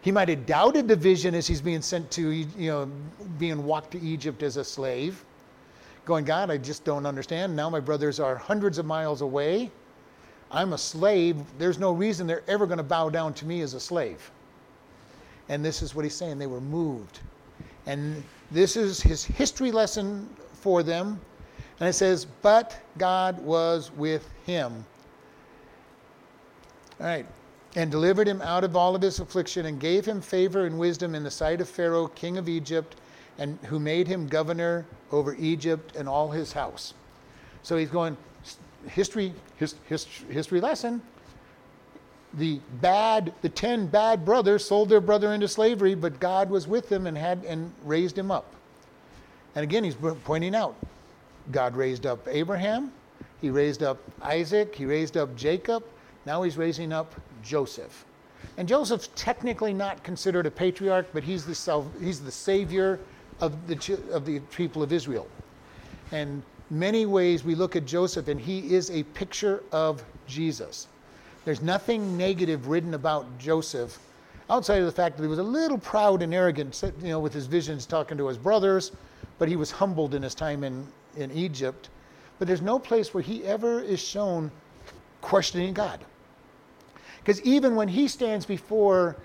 [0.00, 2.88] He might have doubted the vision as he's being sent to, you know,
[3.38, 5.24] being walked to Egypt as a slave,
[6.04, 7.56] going, God, I just don't understand.
[7.56, 9.72] Now my brothers are hundreds of miles away.
[10.52, 11.36] I'm a slave.
[11.58, 14.30] There's no reason they're ever going to bow down to me as a slave.
[15.48, 16.38] And this is what he's saying.
[16.38, 17.18] They were moved.
[17.86, 18.22] And
[18.52, 21.20] this is his history lesson for them.
[21.80, 24.84] And it says, But God was with him.
[27.00, 27.26] All right
[27.76, 31.14] and delivered him out of all of his affliction, and gave him favor and wisdom
[31.14, 32.96] in the sight of Pharaoh, king of Egypt,
[33.38, 36.94] and who made him governor over Egypt and all his house.
[37.62, 38.16] So he's going,
[38.88, 41.02] history, his, his, history lesson.
[42.32, 46.88] The bad, the ten bad brothers sold their brother into slavery, but God was with
[46.88, 48.54] them and had and raised him up.
[49.54, 50.76] And again, he's pointing out,
[51.52, 52.92] God raised up Abraham,
[53.40, 55.84] he raised up Isaac, he raised up Jacob,
[56.24, 58.04] now he's raising up Joseph.
[58.56, 62.98] And Joseph's technically not considered a patriarch, but he's the, self, he's the savior
[63.40, 65.28] of the, of the people of Israel.
[66.12, 70.88] And many ways we look at Joseph, and he is a picture of Jesus.
[71.44, 73.98] There's nothing negative written about Joseph
[74.48, 77.32] outside of the fact that he was a little proud and arrogant, you know, with
[77.32, 78.92] his visions talking to his brothers,
[79.38, 81.90] but he was humbled in his time in, in Egypt.
[82.38, 84.50] But there's no place where he ever is shown
[85.20, 86.04] questioning God.
[87.18, 89.16] Because even when he stands before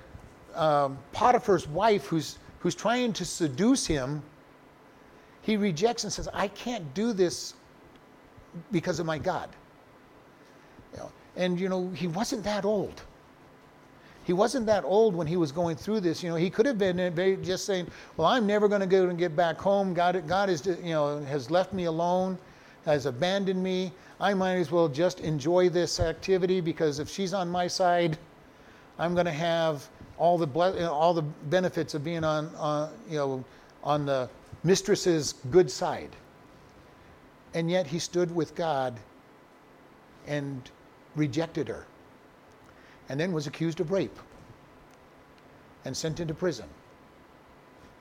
[0.55, 4.23] um, Potiphar's wife, who's, who's trying to seduce him,
[5.41, 7.53] he rejects and says, I can't do this
[8.71, 9.49] because of my God.
[10.93, 13.03] You know, and you know, he wasn't that old.
[14.23, 16.21] He wasn't that old when he was going through this.
[16.21, 19.09] You know, he could have been uh, just saying, "Well, I'm never going to go
[19.09, 19.93] and get back home.
[19.93, 22.37] God, God is, uh, you know, has left me alone,
[22.85, 23.91] has abandoned me.
[24.19, 28.17] I might as well just enjoy this activity because if she's on my side,
[28.99, 29.87] I'm going to have
[30.19, 33.43] all the all the benefits of being on, on you know
[33.83, 34.29] on the
[34.63, 36.15] mistress's good side.
[37.53, 38.99] And yet he stood with God
[40.27, 40.69] and
[41.15, 41.85] rejected her,
[43.11, 44.17] and then was accused of rape
[45.83, 46.65] and sent into prison.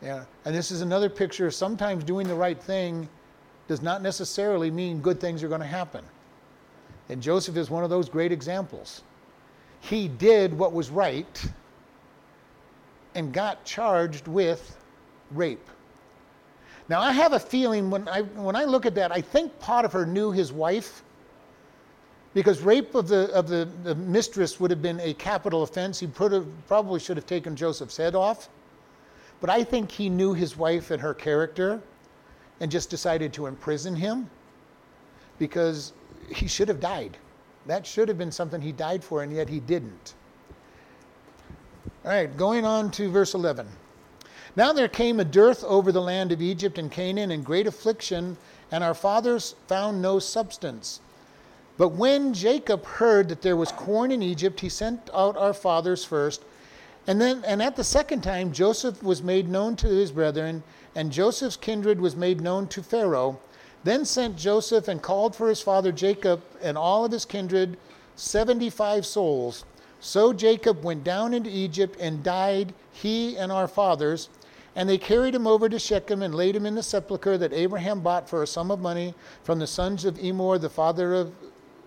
[0.00, 1.50] Yeah, and this is another picture.
[1.50, 3.08] Sometimes doing the right thing
[3.66, 6.04] does not necessarily mean good things are going to happen.
[7.08, 9.02] And Joseph is one of those great examples.
[9.80, 11.44] He did what was right
[13.16, 14.76] and got charged with
[15.32, 15.68] rape.
[16.88, 20.06] Now, I have a feeling when I, when I look at that, I think Potiphar
[20.06, 21.02] knew his wife
[22.32, 25.98] because rape of, the, of the, the mistress would have been a capital offense.
[25.98, 28.48] He probably should have taken Joseph's head off.
[29.40, 31.80] But I think he knew his wife and her character
[32.60, 34.30] and just decided to imprison him
[35.38, 35.92] because
[36.28, 37.16] he should have died.
[37.66, 40.14] That should have been something he died for, and yet he didn't.
[42.04, 43.66] All right, going on to verse 11.
[44.56, 48.36] Now there came a dearth over the land of Egypt and Canaan, and great affliction,
[48.70, 51.00] and our fathers found no substance.
[51.80, 56.04] But when Jacob heard that there was corn in Egypt, he sent out our fathers
[56.04, 56.44] first.
[57.06, 60.62] And then and at the second time Joseph was made known to his brethren,
[60.94, 63.40] and Joseph's kindred was made known to Pharaoh.
[63.82, 67.78] Then sent Joseph and called for his father Jacob and all of his kindred,
[68.14, 69.64] seventy five souls.
[70.00, 74.28] So Jacob went down into Egypt and died, he and our fathers.
[74.76, 78.02] And they carried him over to Shechem and laid him in the sepulchre that Abraham
[78.02, 81.32] bought for a sum of money from the sons of Emor, the father of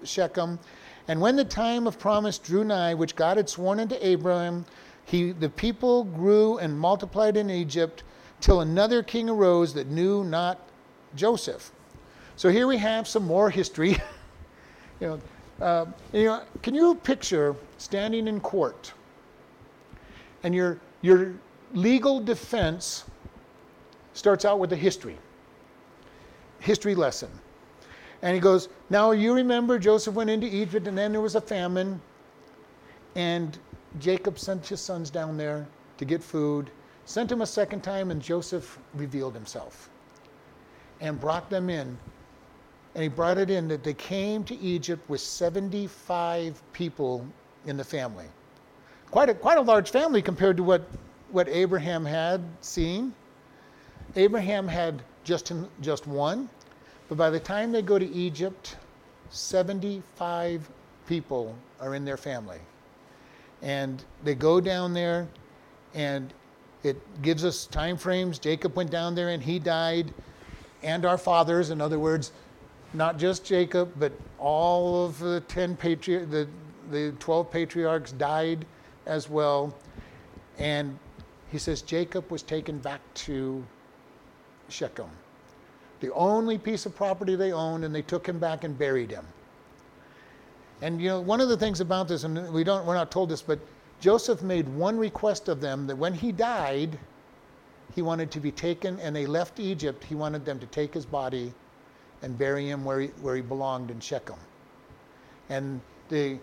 [0.03, 0.59] Shechem.
[1.07, 4.65] And when the time of promise drew nigh, which God had sworn unto Abraham,
[5.05, 8.03] he, the people grew and multiplied in Egypt
[8.39, 10.59] till another king arose that knew not
[11.15, 11.71] Joseph.
[12.35, 13.91] So here we have some more history.
[14.99, 15.21] you know,
[15.61, 18.93] uh, you know, can you picture standing in court
[20.43, 21.33] and your, your
[21.73, 23.05] legal defense
[24.13, 25.17] starts out with a history,
[26.59, 27.29] history lesson.
[28.23, 31.41] And he goes, Now you remember Joseph went into Egypt and then there was a
[31.41, 32.01] famine,
[33.15, 33.59] and
[33.99, 35.67] Jacob sent his sons down there
[35.99, 36.71] to get food,
[37.05, 39.91] sent him a second time, and Joseph revealed himself
[40.99, 41.95] and brought them in
[42.95, 47.25] and he brought it in that they came to Egypt with 75 people
[47.65, 48.25] in the family.
[49.09, 50.87] Quite a, quite a large family compared to what,
[51.31, 53.13] what Abraham had seen.
[54.15, 56.49] Abraham had just, just one,
[57.09, 58.77] but by the time they go to Egypt,
[59.29, 60.69] 75
[61.07, 62.59] people are in their family.
[63.61, 65.27] And they go down there,
[65.93, 66.33] and
[66.83, 68.39] it gives us time frames.
[68.39, 70.13] Jacob went down there and he died,
[70.83, 72.31] and our fathers, in other words,
[72.93, 76.47] not just Jacob, but all of the 10 patri- the,
[76.91, 78.65] the 12 patriarchs died
[79.05, 79.75] as well.
[80.57, 80.99] And
[81.51, 83.63] he says Jacob was taken back to
[84.69, 85.09] Shechem,
[86.03, 89.25] the only piece of property they owned, and they took him back and buried him.
[90.81, 93.29] And you know, one of the things about this, and we don't, we're not told
[93.29, 93.57] this, but
[94.01, 96.99] Joseph made one request of them that when he died,
[97.95, 100.03] he wanted to be taken, and they left Egypt.
[100.03, 101.53] He wanted them to take his body
[102.21, 104.39] and bury him where he, where he belonged in Shechem.
[105.47, 106.37] And the,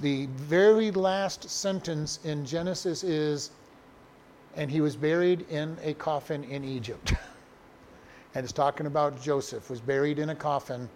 [0.00, 3.50] the very last sentence in Genesis is,
[4.56, 7.14] and he was buried in a coffin in Egypt.
[8.34, 10.88] and it's talking about Joseph was buried in a coffin.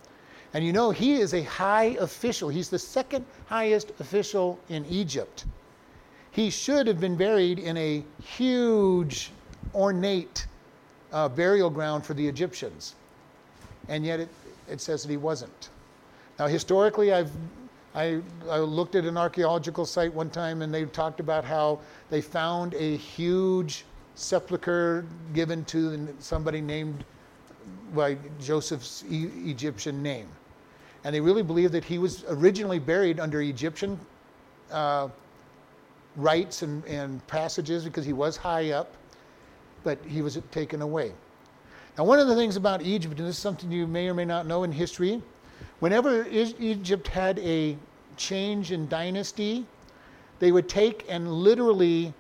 [0.54, 2.48] And you know, he is a high official.
[2.48, 5.44] He's the second highest official in Egypt.
[6.30, 9.30] He should have been buried in a huge,
[9.74, 10.46] ornate
[11.12, 12.94] uh, burial ground for the Egyptians
[13.88, 14.28] and yet it,
[14.68, 15.70] it says that he wasn't.
[16.38, 17.30] Now, historically, I've
[17.94, 18.20] I,
[18.50, 21.78] I, looked at an archaeological site one time and they talked about how
[22.10, 27.06] they found a huge sepulcher given to somebody named
[27.94, 30.28] by Joseph's e- Egyptian name.
[31.04, 33.98] And they really believe that he was originally buried under Egyptian
[34.70, 35.08] uh,
[36.16, 38.94] rites and, and passages because he was high up,
[39.84, 41.12] but he was taken away.
[41.96, 44.24] Now, one of the things about Egypt, and this is something you may or may
[44.24, 45.22] not know in history,
[45.78, 47.76] whenever Egypt had a
[48.16, 49.64] change in dynasty,
[50.38, 52.12] they would take and literally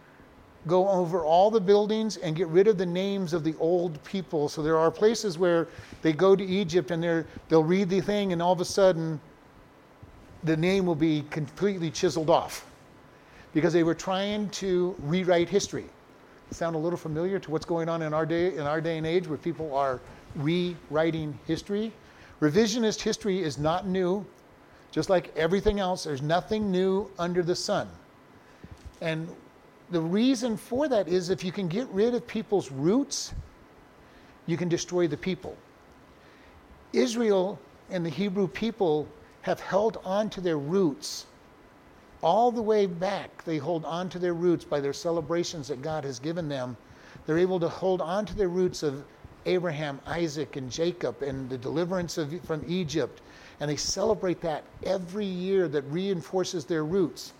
[0.66, 4.48] go over all the buildings and get rid of the names of the old people.
[4.48, 5.68] So there are places where
[6.02, 9.20] they go to Egypt and they'll read the thing, and all of a sudden,
[10.44, 12.66] the name will be completely chiseled off
[13.52, 15.86] because they were trying to rewrite history.
[16.50, 19.06] Sound a little familiar to what's going on in our day in our day and
[19.06, 20.00] age where people are
[20.36, 21.92] rewriting history?
[22.40, 24.24] Revisionist history is not new.
[24.92, 27.88] Just like everything else, there's nothing new under the sun.
[29.00, 29.28] And
[29.90, 33.32] the reason for that is if you can get rid of people's roots,
[34.46, 35.56] you can destroy the people.
[36.92, 37.58] Israel
[37.90, 39.06] and the Hebrew people
[39.42, 41.26] have held on to their roots
[42.22, 43.44] all the way back.
[43.44, 46.76] They hold on to their roots by their celebrations that God has given them.
[47.26, 49.04] They're able to hold on to their roots of
[49.44, 53.20] Abraham, Isaac, and Jacob and the deliverance of, from Egypt.
[53.60, 57.32] And they celebrate that every year that reinforces their roots.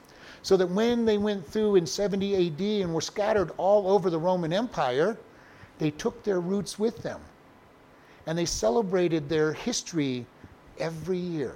[0.43, 4.19] So that when they went through in 70 AD and were scattered all over the
[4.19, 5.17] Roman Empire,
[5.79, 7.21] they took their roots with them.
[8.27, 10.27] And they celebrated their history
[10.79, 11.55] every year.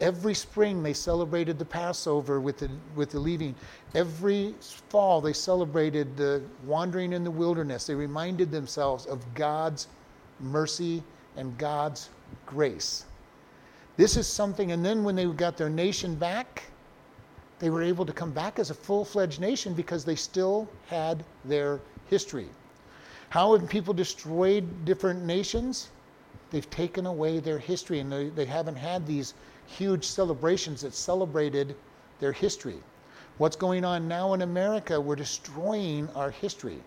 [0.00, 3.54] Every spring they celebrated the Passover with the, with the leaving.
[3.94, 4.54] Every
[4.90, 7.86] fall they celebrated the wandering in the wilderness.
[7.86, 9.88] They reminded themselves of God's
[10.38, 11.02] mercy
[11.36, 12.10] and God's
[12.46, 13.06] grace.
[13.96, 16.67] This is something, and then when they got their nation back,
[17.58, 21.24] they were able to come back as a full fledged nation because they still had
[21.44, 22.48] their history.
[23.30, 25.88] How have people destroyed different nations?
[26.50, 29.34] They've taken away their history and they, they haven't had these
[29.66, 31.74] huge celebrations that celebrated
[32.20, 32.78] their history.
[33.38, 35.00] What's going on now in America?
[35.00, 36.78] We're destroying our history.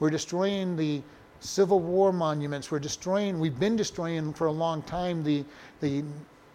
[0.00, 1.02] We're destroying the
[1.40, 2.70] Civil War monuments.
[2.70, 5.44] We're destroying, we've been destroying for a long time the,
[5.80, 6.02] the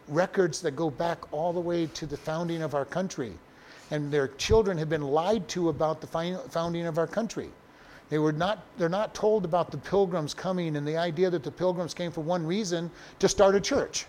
[0.08, 3.34] records that go back all the way to the founding of our country
[3.92, 6.08] and their children have been lied to about the
[6.50, 7.50] founding of our country.
[8.10, 11.52] They were not, they're not told about the pilgrims coming and the idea that the
[11.52, 14.06] pilgrims came for one reason to start a church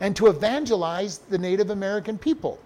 [0.00, 2.58] and to evangelize the Native American people.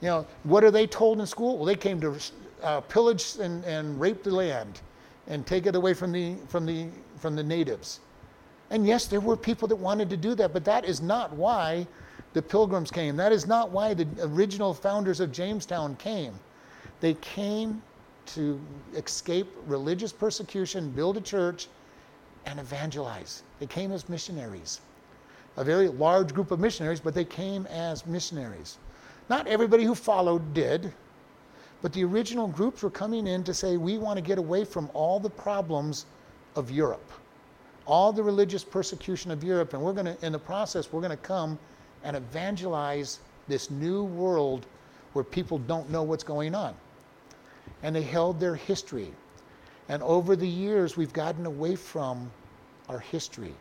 [0.00, 1.56] You know, what are they told in school?
[1.56, 2.16] Well, they came to
[2.62, 4.80] uh, pillage and, and rape the land
[5.28, 6.88] and take it away from the, from, the,
[7.18, 8.00] from the natives.
[8.70, 11.86] And yes, there were people that wanted to do that, but that is not why
[12.32, 13.16] the pilgrims came.
[13.16, 16.34] That is not why the original founders of Jamestown came.
[17.00, 17.82] They came
[18.26, 18.60] to
[18.94, 21.68] escape religious persecution, build a church,
[22.46, 23.42] and evangelize.
[23.58, 24.80] They came as missionaries.
[25.56, 28.78] A very large group of missionaries, but they came as missionaries.
[29.28, 30.92] Not everybody who followed did,
[31.82, 34.88] but the original groups were coming in to say, we want to get away from
[34.94, 36.06] all the problems
[36.56, 37.10] of Europe,
[37.86, 41.10] all the religious persecution of Europe, and we're going to, in the process, we're going
[41.10, 41.58] to come
[42.04, 44.66] and evangelize this new world
[45.12, 46.74] where people don't know what's going on.
[47.82, 49.12] And they held their history.
[49.88, 52.30] And over the years, we've gotten away from
[52.88, 53.54] our history.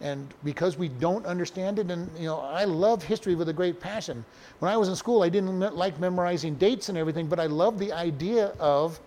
[0.00, 3.80] And because we don't understand it, and you know, I love history with a great
[3.80, 4.24] passion.
[4.58, 7.78] When I was in school, I didn't like memorizing dates and everything, but I love
[7.78, 8.98] the idea of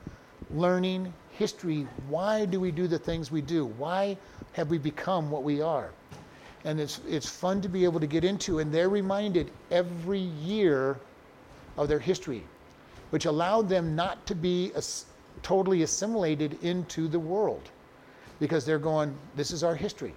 [0.54, 1.88] learning history.
[2.10, 3.66] Why do we do the things we do?
[3.66, 4.18] Why
[4.54, 5.90] have we become what we are?
[6.66, 8.60] And it's, it's fun to be able to get into.
[8.60, 10.98] And they're reminded every year
[11.78, 12.44] of their history,
[13.10, 15.06] which allowed them not to be as,
[15.42, 17.70] totally assimilated into the world
[18.40, 20.14] because they're going, This is our history.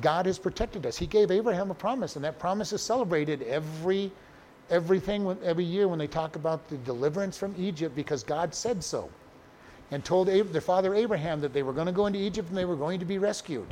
[0.00, 0.96] God has protected us.
[0.96, 4.10] He gave Abraham a promise, and that promise is celebrated every
[4.70, 9.10] everything every year when they talk about the deliverance from Egypt because God said so
[9.90, 12.64] and told their father Abraham that they were going to go into Egypt and they
[12.64, 13.66] were going to be rescued.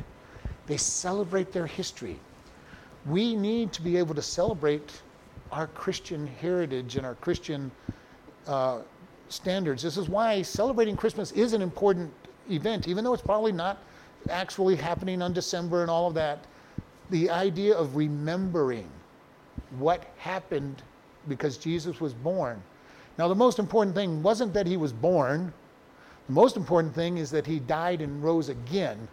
[0.69, 2.19] They celebrate their history.
[3.07, 5.01] We need to be able to celebrate
[5.51, 7.71] our Christian heritage and our Christian
[8.45, 8.81] uh,
[9.29, 9.81] standards.
[9.81, 12.13] This is why celebrating Christmas is an important
[12.51, 13.79] event, even though it's probably not
[14.29, 16.45] actually happening on December and all of that.
[17.09, 18.87] The idea of remembering
[19.79, 20.83] what happened
[21.27, 22.61] because Jesus was born.
[23.17, 25.51] Now, the most important thing wasn't that he was born,
[26.27, 29.07] the most important thing is that he died and rose again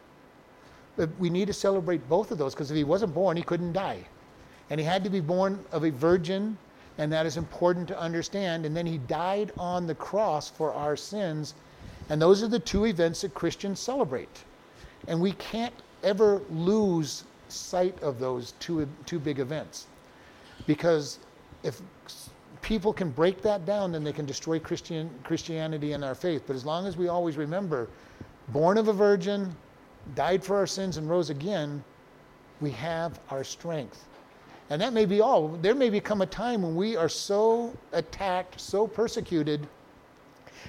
[0.96, 3.72] but we need to celebrate both of those because if he wasn't born, he couldn't
[3.72, 4.04] die.
[4.70, 6.58] And he had to be born of a virgin,
[6.98, 8.66] and that is important to understand.
[8.66, 11.54] And then he died on the cross for our sins.
[12.08, 14.44] And those are the two events that Christians celebrate.
[15.06, 19.86] And we can't ever lose sight of those two, two big events.
[20.66, 21.18] Because
[21.62, 21.80] if
[22.62, 26.42] people can break that down, then they can destroy Christian, Christianity and our faith.
[26.46, 27.88] But as long as we always remember,
[28.48, 29.54] born of a virgin,
[30.14, 31.82] died for our sins and rose again,
[32.60, 34.04] we have our strength.
[34.70, 35.48] And that may be all.
[35.48, 39.66] There may become a time when we are so attacked, so persecuted,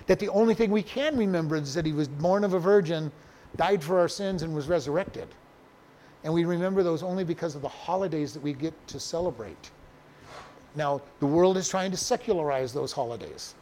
[0.06, 3.12] that the only thing we can remember is that he was born of a virgin,
[3.56, 5.28] died for our sins, and was resurrected.
[6.24, 9.72] And we remember those only because of the holidays that we get to celebrate.
[10.76, 13.56] Now, the world is trying to secularize those holidays.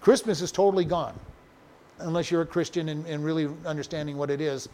[0.00, 1.18] Christmas is totally gone,
[2.00, 4.68] unless you're a Christian and, and really understanding what it is.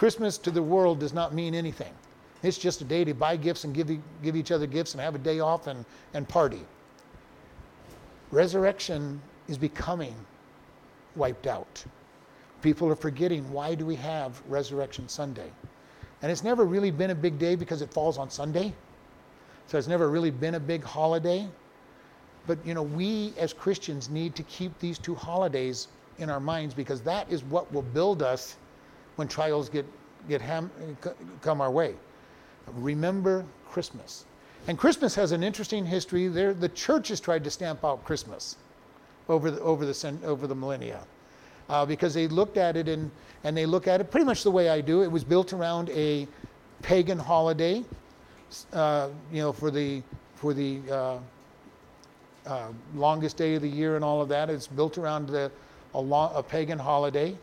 [0.00, 1.92] Christmas to the world does not mean anything.
[2.42, 3.90] It's just a day to buy gifts and give,
[4.22, 5.84] give each other gifts and have a day off and,
[6.14, 6.62] and party.
[8.30, 10.14] Resurrection is becoming
[11.16, 11.84] wiped out.
[12.62, 15.50] People are forgetting why do we have Resurrection Sunday?
[16.22, 18.72] And it's never really been a big day because it falls on Sunday.
[19.66, 21.46] So it's never really been a big holiday.
[22.46, 26.72] But you know, we as Christians need to keep these two holidays in our minds
[26.72, 28.56] because that is what will build us
[29.16, 29.86] when trials get,
[30.28, 30.70] get ham,
[31.42, 31.94] come our way.
[32.74, 34.24] Remember Christmas.
[34.68, 36.28] And Christmas has an interesting history.
[36.28, 38.56] There, the church has tried to stamp out Christmas
[39.28, 41.00] over the, over the, over the millennia
[41.68, 43.10] uh, because they looked at it and,
[43.44, 45.02] and they look at it pretty much the way I do.
[45.02, 46.26] It was built around a
[46.82, 47.84] pagan holiday,
[48.72, 50.02] uh, you know, for the,
[50.34, 51.18] for the uh,
[52.46, 54.50] uh longest day of the year and all of that.
[54.50, 55.50] It's built around the,
[55.94, 57.36] a, a pagan holiday.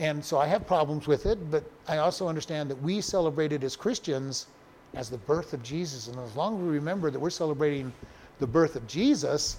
[0.00, 3.62] And so I have problems with it, but I also understand that we celebrate it
[3.62, 4.46] as Christians
[4.94, 6.08] as the birth of Jesus.
[6.08, 7.92] And as long as we remember that we're celebrating
[8.38, 9.58] the birth of Jesus,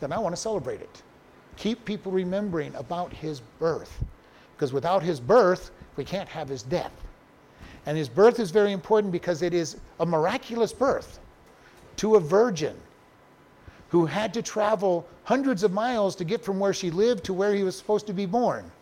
[0.00, 1.02] then I want to celebrate it.
[1.58, 4.02] Keep people remembering about his birth.
[4.56, 6.92] Because without his birth, we can't have his death.
[7.84, 11.20] And his birth is very important because it is a miraculous birth
[11.96, 12.76] to a virgin
[13.90, 17.54] who had to travel hundreds of miles to get from where she lived to where
[17.54, 18.72] he was supposed to be born.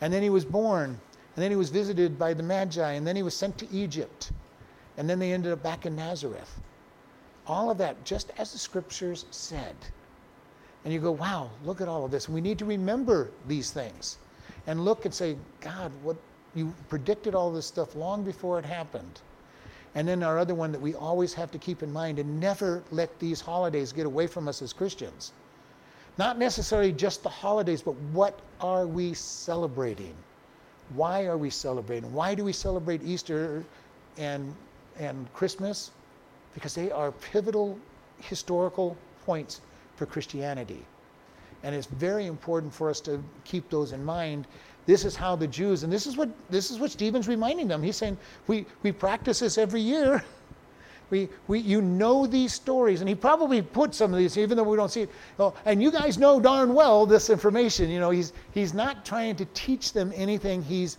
[0.00, 3.16] And then he was born, and then he was visited by the Magi, and then
[3.16, 4.32] he was sent to Egypt.
[4.96, 6.60] And then they ended up back in Nazareth.
[7.46, 9.76] All of that, just as the scriptures said.
[10.84, 12.28] And you go, wow, look at all of this.
[12.28, 14.18] We need to remember these things
[14.66, 16.16] and look and say, God, what
[16.54, 19.20] you predicted all this stuff long before it happened.
[19.94, 22.82] And then our other one that we always have to keep in mind and never
[22.90, 25.32] let these holidays get away from us as Christians.
[26.18, 30.14] Not necessarily just the holidays, but what are we celebrating?
[30.94, 32.12] Why are we celebrating?
[32.12, 33.64] Why do we celebrate Easter
[34.16, 34.52] and,
[34.98, 35.92] and Christmas?
[36.54, 37.78] Because they are pivotal
[38.20, 39.60] historical points
[39.94, 40.84] for Christianity.
[41.62, 44.46] And it's very important for us to keep those in mind.
[44.86, 47.82] This is how the Jews, and this is what this is what Stephen's reminding them.
[47.82, 48.16] He's saying,
[48.46, 50.24] we, we practice this every year.
[51.10, 54.62] We, we, you know these stories, and he probably put some of these, even though
[54.62, 55.10] we don't see it.
[55.38, 57.88] Oh, and you guys know darn well this information.
[57.88, 60.62] You know, he's, he's not trying to teach them anything.
[60.62, 60.98] He's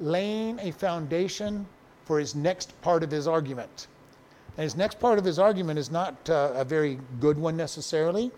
[0.00, 1.66] laying a foundation
[2.04, 3.88] for his next part of his argument.
[4.56, 8.30] And his next part of his argument is not uh, a very good one necessarily.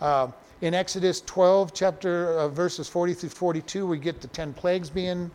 [0.00, 0.28] Uh,
[0.60, 5.30] in Exodus 12, chapter uh, verses 40 through 42, we get the 10 plagues being,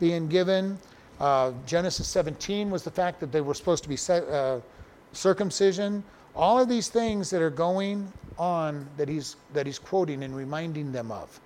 [0.00, 0.78] being given.
[1.22, 4.58] Uh, Genesis 17 was the fact that they were supposed to be uh,
[5.12, 6.02] circumcision.
[6.34, 10.90] All of these things that are going on that he's, that he's quoting and reminding
[10.90, 11.40] them of.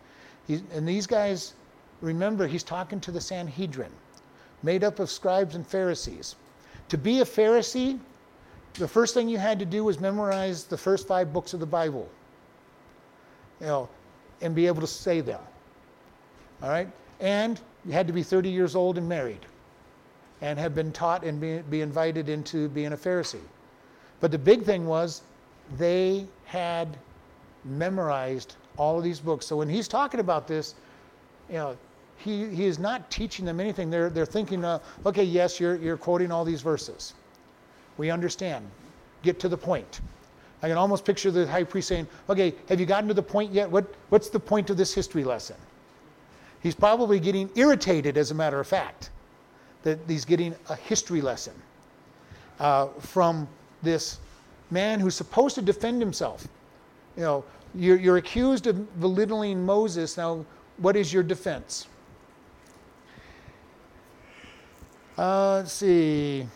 [0.47, 1.53] He, and these guys,
[2.01, 3.91] remember, he's talking to the Sanhedrin,
[4.63, 6.37] made up of scribes and Pharisees.
[6.89, 7.99] To be a Pharisee,
[8.75, 11.67] the first thing you had to do was memorize the first five books of the
[11.67, 12.09] Bible,
[13.61, 13.91] you know,
[14.41, 15.41] and be able to say them.
[16.63, 16.89] All right?
[17.21, 19.45] And you had to be 30 years old and married
[20.41, 23.41] and have been taught and be, be invited into being a Pharisee.
[24.21, 25.23] But the big thing was
[25.79, 26.97] they had
[27.65, 29.47] memorized all of these books.
[29.47, 30.75] So when he's talking about this,
[31.49, 31.77] you know,
[32.19, 33.91] he, he is not teaching them anything.
[33.91, 37.15] They're, they're thinking, uh, okay, yes, you're, you're quoting all these verses.
[37.99, 38.67] We understand.
[39.23, 40.01] Get to the point.
[40.63, 43.53] I can almost picture the high priest saying, okay, have you gotten to the point
[43.53, 43.71] yet?
[43.71, 45.57] What, what's the point of this history lesson?
[46.63, 49.11] He's probably getting irritated, as a matter of fact
[49.87, 51.55] that he's getting a history lesson
[52.59, 53.47] uh, from
[53.85, 54.19] this
[54.73, 56.49] man who's supposed to defend himself.
[57.17, 60.17] You know, you're, you're accused of belittling Moses.
[60.17, 60.45] Now,
[60.79, 61.87] what is your defense?
[65.17, 66.49] Uh, let's see.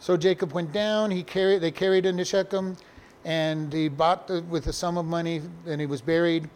[0.00, 1.10] So Jacob went down.
[1.10, 1.62] He carried.
[1.62, 2.76] They carried into Shechem,
[3.24, 5.40] and he bought the, with a sum of money.
[5.66, 6.50] And he was buried.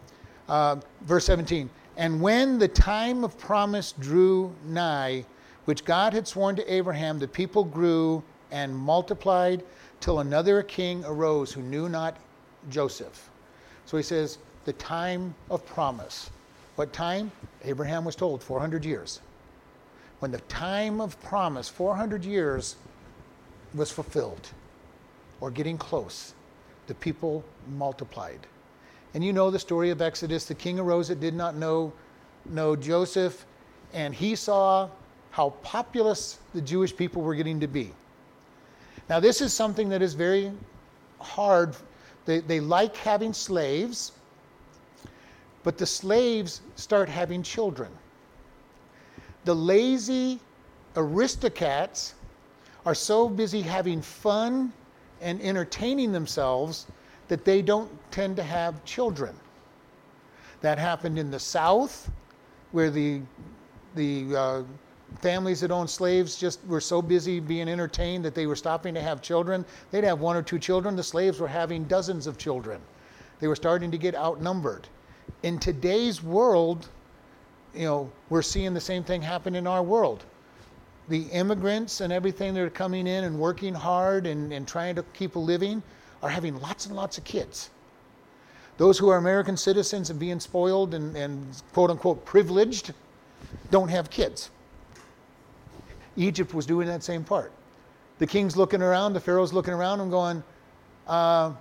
[0.51, 1.71] Uh, verse 17.
[1.99, 5.27] And when the time of promise drew nigh,
[5.65, 8.23] which God had sworn to Abraham, the people grew
[8.53, 9.65] and multiplied
[10.01, 12.17] till another king arose who knew not
[12.71, 13.29] Joseph.
[13.85, 16.31] So he says, the time of promise.
[16.77, 17.33] What time?
[17.65, 19.21] Abraham was told 400 years.
[20.21, 22.77] When the time of promise, 400 years,
[23.75, 24.49] was fulfilled
[25.41, 26.35] or getting close,
[26.87, 27.45] the people
[27.77, 28.47] multiplied.
[29.15, 30.45] And you know the story of Exodus.
[30.45, 31.93] The king arose that did not know,
[32.47, 33.47] know Joseph,
[33.93, 34.89] and he saw
[35.31, 37.93] how populous the Jewish people were getting to be.
[39.09, 40.53] Now, this is something that is very
[41.21, 41.75] hard.
[42.27, 44.13] They, they like having slaves,
[45.63, 47.91] but the slaves start having children.
[49.45, 50.41] The lazy
[50.97, 52.15] aristocrats
[52.85, 54.73] are so busy having fun
[55.21, 56.87] and entertaining themselves
[57.29, 59.35] that they don't tend to have children.
[60.61, 62.11] That happened in the South,
[62.73, 63.21] where the,
[63.95, 64.63] the uh,
[65.21, 69.01] families that owned slaves just were so busy being entertained that they were stopping to
[69.01, 69.65] have children.
[69.91, 70.97] They'd have one or two children.
[70.97, 72.81] The slaves were having dozens of children.
[73.41, 74.89] They were starting to get outnumbered.
[75.43, 76.89] In today's world,
[77.75, 80.25] you know, we're seeing the same thing happen in our world.
[81.09, 85.03] The immigrants and everything that are coming in and working hard and, and trying to
[85.15, 85.83] keep a living
[86.23, 87.71] are having lots and lots of kids.
[88.77, 92.93] Those who are American citizens and being spoiled and, and quote unquote privileged
[93.71, 94.51] don't have kids.
[96.17, 97.53] Egypt was doing that same part.
[98.19, 100.43] The king's looking around, the Pharaoh's looking around and going,
[101.07, 101.53] uh,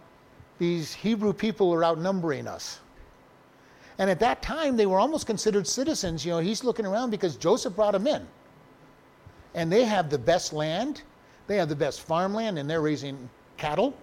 [0.58, 2.80] These Hebrew people are outnumbering us.
[4.00, 6.24] And at that time, they were almost considered citizens.
[6.26, 8.28] You know, he's looking around because Joseph brought them in.
[9.56, 11.02] And they have the best land,
[11.48, 13.96] they have the best farmland, and they're raising cattle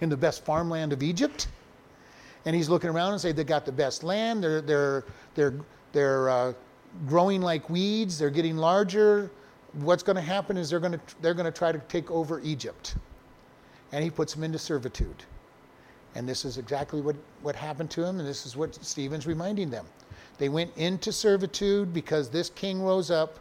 [0.00, 1.48] in the best farmland of Egypt.
[2.44, 4.42] And he's looking around and say they got the best land.
[4.42, 5.54] They're they're they're
[5.92, 6.52] they're uh,
[7.06, 8.18] growing like weeds.
[8.18, 9.30] They're getting larger
[9.74, 12.40] what's going to happen is they're going to they're going to try to take over
[12.40, 12.96] Egypt,
[13.92, 15.24] and he puts them into servitude.
[16.16, 19.70] And this is exactly what, what happened to him, and this is what Stephen's reminding
[19.70, 19.86] them.
[20.38, 23.38] They went into servitude because this king rose up.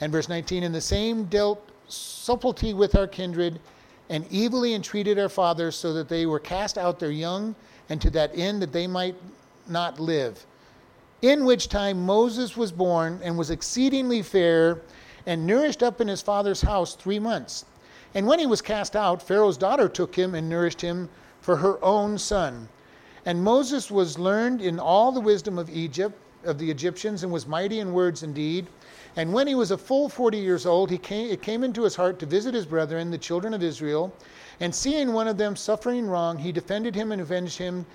[0.00, 3.60] And verse 19, and the same dealt subtlety with our kindred,
[4.10, 7.54] and evilly entreated our fathers, so that they were cast out their young,
[7.88, 9.14] and to that end that they might
[9.66, 10.44] not live.
[11.22, 14.82] In which time Moses was born, and was exceedingly fair,
[15.26, 17.64] and nourished up in his father's house three months.
[18.14, 21.08] And when he was cast out, Pharaoh's daughter took him and nourished him
[21.40, 22.68] for her own son.
[23.26, 27.46] And Moses was learned in all the wisdom of Egypt, of the Egyptians, and was
[27.46, 28.66] mighty in words and deed.
[29.16, 31.96] And when he was a full forty years old, he came, it came into his
[31.96, 34.12] heart to visit his brethren, the children of Israel.
[34.60, 37.86] And seeing one of them suffering wrong, he defended him and avenged him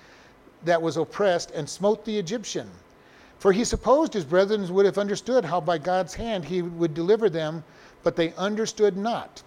[0.64, 2.70] that was oppressed, and smote the Egyptian.
[3.38, 7.30] For he supposed his brethren would have understood how by God's hand he would deliver
[7.30, 7.62] them,
[8.02, 9.42] but they understood not.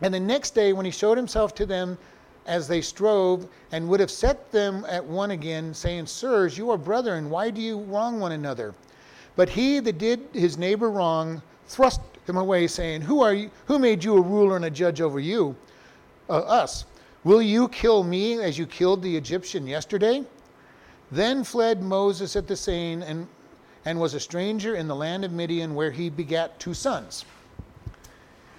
[0.00, 1.98] And the next day, when he showed himself to them
[2.46, 6.78] as they strove, and would have set them at one again, saying, Sirs, you are
[6.78, 8.74] brethren, why do you wrong one another?
[9.38, 13.52] But he that did his neighbor wrong thrust him away, saying, Who are you?
[13.66, 15.54] Who made you a ruler and a judge over you?
[16.28, 16.86] Uh, us.
[17.22, 20.24] Will you kill me as you killed the Egyptian yesterday?
[21.12, 23.28] Then fled Moses at the saying and,
[23.84, 27.24] and was a stranger in the land of Midian where he begat two sons.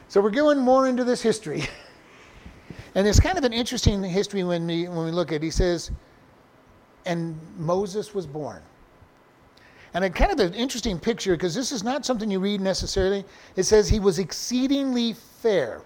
[0.07, 1.63] So we're going more into this history.
[2.95, 5.43] and it's kind of an interesting history when we, when we look at it.
[5.43, 5.91] He says,
[7.05, 8.61] and Moses was born.
[9.93, 13.25] And a kind of an interesting picture because this is not something you read necessarily.
[13.55, 15.81] It says he was exceedingly fair.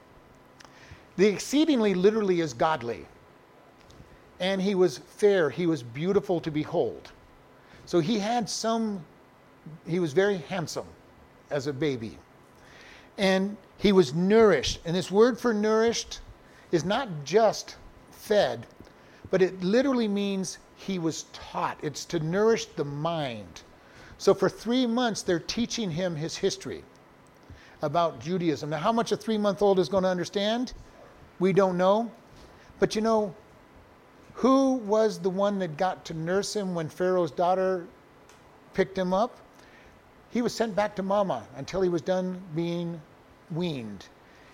[1.16, 3.06] The exceedingly literally is godly
[4.44, 7.12] and he was fair, he was beautiful to behold.
[7.86, 9.04] So he had some,
[9.88, 10.88] he was very handsome
[11.50, 12.18] as a baby.
[13.18, 14.82] And he was nourished.
[14.84, 16.20] And this word for nourished
[16.74, 17.78] is not just
[18.12, 18.66] fed,
[19.32, 21.78] but it literally means he was taught.
[21.82, 23.62] It's to nourish the mind.
[24.24, 26.86] So for three months, they're teaching him his history
[27.82, 28.70] about Judaism.
[28.70, 30.72] Now, how much a three month old is going to understand,
[31.40, 32.10] we don't know.
[32.80, 33.36] But you know,
[34.36, 37.86] who was the one that got to nurse him when Pharaoh's daughter
[38.74, 39.40] picked him up?
[40.30, 43.02] He was sent back to mama until he was done being
[43.52, 44.06] weaned.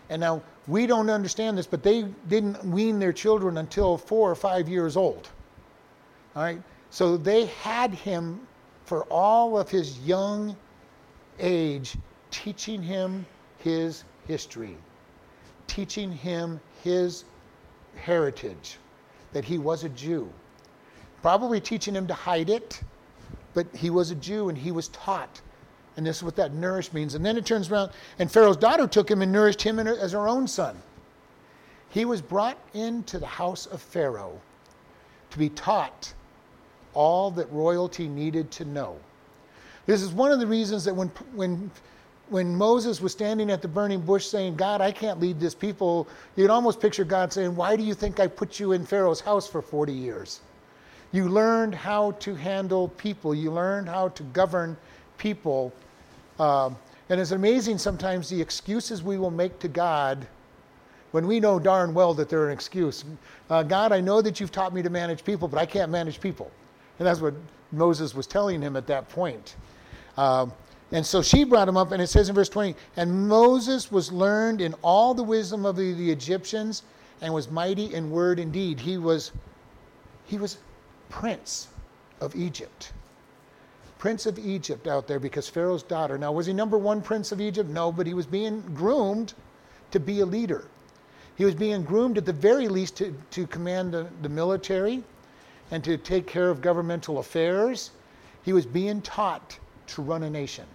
[0.10, 4.36] And now we don't understand this, but they didn't wean their children until four or
[4.36, 5.30] five years old.
[6.36, 6.60] All right?
[6.90, 8.48] So they had him
[8.90, 10.58] for all of his young
[11.38, 11.96] age,
[12.32, 13.24] teaching him
[13.60, 14.76] his history,
[15.68, 17.24] teaching him his
[17.96, 18.80] heritage
[19.32, 20.28] that he was a Jew.
[21.22, 22.82] Probably teaching him to hide it,
[23.54, 25.40] but he was a Jew and he was taught.
[25.96, 27.14] And this is what that nourished means.
[27.14, 30.28] And then it turns around, and Pharaoh's daughter took him and nourished him as her
[30.28, 30.76] own son.
[31.90, 34.42] He was brought into the house of Pharaoh
[35.30, 36.12] to be taught
[37.00, 38.98] all that royalty needed to know.
[39.88, 41.72] This is one of the reasons that when, when
[42.30, 46.10] when Moses was standing at the burning bush saying, God, I can't lead this people,
[46.38, 49.22] you would almost picture God saying, Why do you think I put you in Pharaoh's
[49.22, 50.42] house for 40 years?
[51.14, 54.78] You learned how to handle people, you learned how to govern
[55.20, 55.74] people
[56.40, 56.78] Um,
[57.10, 60.28] and it's amazing sometimes the excuses we will make to God
[61.12, 63.06] when we know darn well that they're an excuse.
[63.50, 66.22] Uh, God, I know that you've taught me to manage people, but I can't manage
[66.22, 66.52] people.
[67.00, 67.34] And that's what
[67.72, 69.56] Moses was telling him at that point.
[70.18, 70.54] Um,
[70.92, 74.12] and so she brought him up, and it says in verse 20, and Moses was
[74.12, 76.84] learned in all the wisdom of the, the Egyptians
[77.22, 78.80] and was mighty in word and deed.
[78.80, 79.32] He was,
[80.26, 80.58] he was
[81.10, 81.68] prince
[82.22, 82.92] of Egypt.
[83.98, 86.18] Prince of Egypt out there because Pharaoh's daughter.
[86.18, 87.70] Now, was he number one prince of Egypt?
[87.70, 89.34] No, but he was being groomed
[89.92, 90.66] to be a leader.
[91.36, 95.04] He was being groomed at the very least to, to command the, the military
[95.72, 97.92] and to take care of governmental affairs.
[98.44, 99.58] He was being taught
[99.88, 100.66] to run a nation.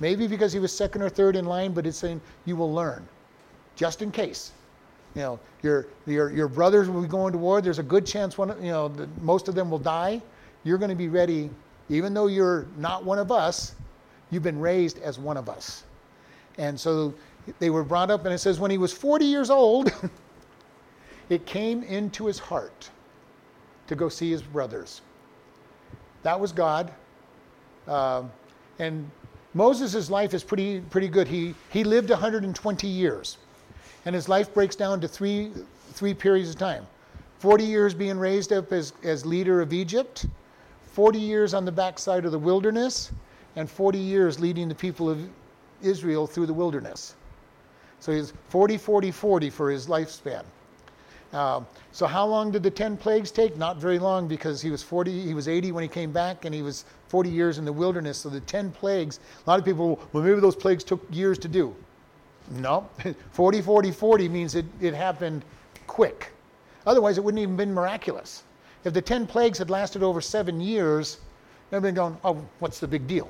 [0.00, 3.06] Maybe because he was second or third in line, but it's saying you will learn,
[3.74, 4.52] just in case.
[5.14, 7.60] You know, your, your, your brothers will be going to war.
[7.60, 10.22] There's a good chance one, you know, most of them will die.
[10.64, 11.50] You're going to be ready,
[11.88, 13.74] even though you're not one of us.
[14.30, 15.84] You've been raised as one of us,
[16.58, 17.14] and so
[17.60, 18.26] they were brought up.
[18.26, 19.90] And it says when he was 40 years old,
[21.30, 22.90] it came into his heart
[23.88, 25.00] to go see his brothers.
[26.22, 26.92] That was God.
[27.86, 28.24] Uh,
[28.78, 29.10] and
[29.54, 31.26] Moses' life is pretty, pretty good.
[31.26, 33.38] He, he lived 120 years,
[34.04, 35.50] and his life breaks down to three,
[35.92, 36.86] three periods of time
[37.38, 40.26] 40 years being raised up as, as leader of Egypt,
[40.92, 43.12] 40 years on the backside of the wilderness,
[43.56, 45.18] and 40 years leading the people of
[45.80, 47.14] Israel through the wilderness.
[48.00, 50.44] So he's 40, 40, 40 for his lifespan.
[51.32, 51.60] Uh,
[51.92, 53.56] so how long did the 10 plagues take?
[53.56, 56.54] Not very long because he was 40, he was 80 when he came back and
[56.54, 58.18] he was 40 years in the wilderness.
[58.18, 61.48] So the 10 plagues, a lot of people, well, maybe those plagues took years to
[61.48, 61.74] do.
[62.50, 62.88] No,
[63.32, 65.44] 40, 40, 40 means it, it happened
[65.86, 66.32] quick.
[66.86, 68.44] Otherwise, it wouldn't even been miraculous.
[68.84, 71.18] If the 10 plagues had lasted over seven years,
[71.70, 73.28] they'd been going, oh, what's the big deal?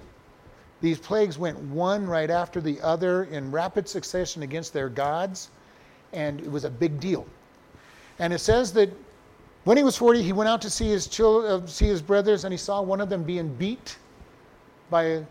[0.80, 5.50] These plagues went one right after the other in rapid succession against their gods,
[6.12, 7.26] and it was a big deal.
[8.18, 8.90] And it says that
[9.64, 12.44] when he was 40, he went out to see his, children, uh, see his brothers,
[12.44, 13.98] and he saw one of them being beat
[14.90, 15.24] by,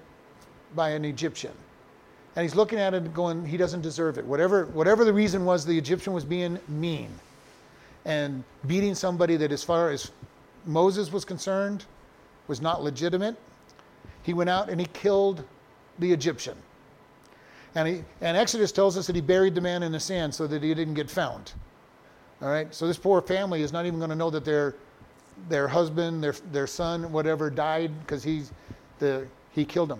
[0.75, 1.51] by an Egyptian.
[2.35, 4.25] And he's looking at it going, he doesn't deserve it.
[4.25, 7.09] Whatever, whatever the reason was, the Egyptian was being mean
[8.05, 10.11] and beating somebody that, as far as
[10.65, 11.85] Moses was concerned,
[12.47, 13.35] was not legitimate.
[14.23, 15.43] He went out and he killed
[15.99, 16.55] the Egyptian.
[17.75, 20.47] And, he, and Exodus tells us that he buried the man in the sand so
[20.47, 21.53] that he didn't get found.
[22.41, 24.75] All right, so this poor family is not even going to know that their
[25.49, 28.51] their husband, their their son, whatever, died because he's
[28.99, 29.99] the he killed him.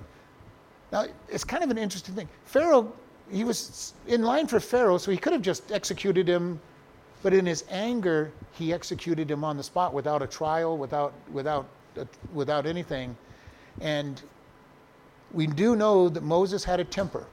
[0.91, 2.29] Now it's kind of an interesting thing.
[2.45, 2.93] Pharaoh,
[3.31, 6.59] he was in line for Pharaoh, so he could have just executed him,
[7.23, 11.65] but in his anger, he executed him on the spot without a trial, without without
[11.99, 13.17] uh, without anything,
[13.81, 14.21] and
[15.33, 17.25] we do know that Moses had a temper.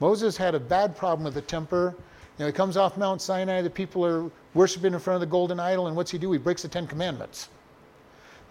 [0.00, 1.94] Moses had a bad problem with the temper
[2.40, 5.58] know, he comes off Mount Sinai, the people are worshiping in front of the golden
[5.58, 6.30] idol, and what's he do?
[6.32, 7.48] He breaks the Ten Commandments.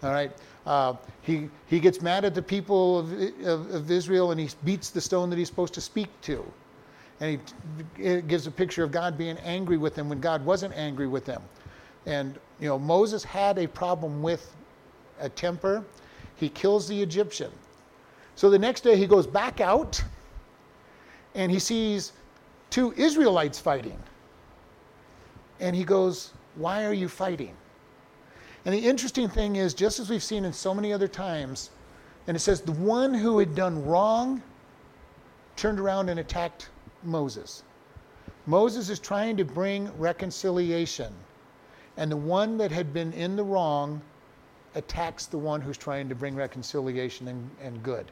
[0.02, 0.32] All right.
[0.66, 3.12] Uh, he, he gets mad at the people of,
[3.44, 6.44] of, of, Israel and he beats the stone that he's supposed to speak to.
[7.20, 7.40] And
[7.96, 11.24] he gives a picture of God being angry with them when God wasn't angry with
[11.24, 11.40] them.
[12.04, 14.54] And, you know, Moses had a problem with
[15.20, 15.84] a temper.
[16.34, 17.52] He kills the Egyptian.
[18.34, 20.02] So the next day he goes back out
[21.34, 22.12] and he sees
[22.70, 23.98] two Israelites fighting.
[25.60, 27.56] And he goes, Why are you fighting?
[28.64, 31.70] And the interesting thing is, just as we've seen in so many other times,
[32.26, 34.42] and it says, the one who had done wrong
[35.54, 36.70] turned around and attacked
[37.04, 37.62] Moses.
[38.46, 41.12] Moses is trying to bring reconciliation,
[41.96, 44.02] and the one that had been in the wrong
[44.74, 48.10] attacks the one who's trying to bring reconciliation and, and good.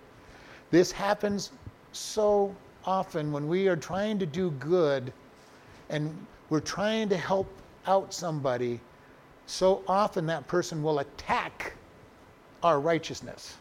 [0.71, 1.51] This happens
[1.93, 2.55] so
[2.87, 5.12] often when we are trying to do good
[5.91, 6.14] and
[6.51, 7.47] we're trying to help
[7.87, 8.80] out somebody,
[9.47, 11.74] so often that person will attack
[12.62, 13.57] our righteousness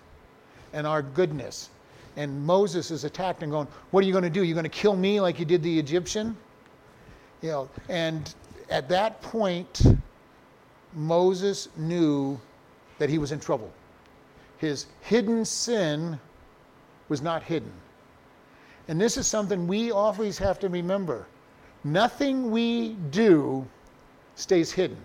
[0.71, 1.69] and our goodness.
[2.15, 4.43] And Moses is attacked and going, What are you going to do?
[4.43, 6.37] You're going to kill me like you did the Egyptian?
[7.41, 8.33] You know, and
[8.69, 9.83] at that point,
[10.93, 12.39] Moses knew
[12.99, 13.71] that he was in trouble.
[14.57, 16.19] His hidden sin
[17.09, 17.71] was not hidden.
[18.87, 21.25] And this is something we always have to remember.
[21.83, 23.65] Nothing we do
[24.35, 24.97] stays hidden.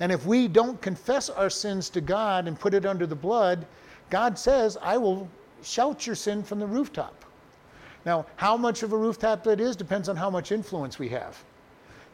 [0.00, 3.66] And if we don't confess our sins to God and put it under the blood,
[4.10, 5.28] God says, I will
[5.62, 7.24] shout your sin from the rooftop.
[8.04, 11.42] Now, how much of a rooftop that is depends on how much influence we have.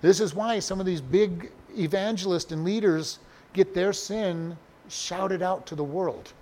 [0.01, 3.19] This is why some of these big evangelists and leaders
[3.53, 4.57] get their sin
[4.89, 6.33] shouted out to the world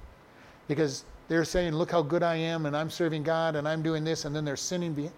[0.68, 4.04] because they're saying, "Look how good I am, and I'm serving God, and I'm doing
[4.04, 5.10] this," and then they're sinning be-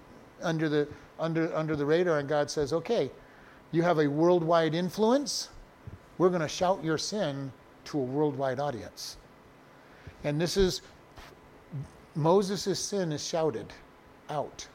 [0.42, 0.86] under the
[1.18, 3.10] under under the radar, and God says, "Okay,
[3.72, 5.48] you have a worldwide influence.
[6.18, 7.50] We're going to shout your sin
[7.86, 9.16] to a worldwide audience."
[10.22, 10.82] And this is
[12.14, 13.72] Moses' sin is shouted
[14.28, 14.66] out.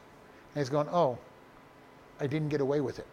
[0.54, 1.18] And he's going, Oh,
[2.20, 3.06] I didn't get away with it.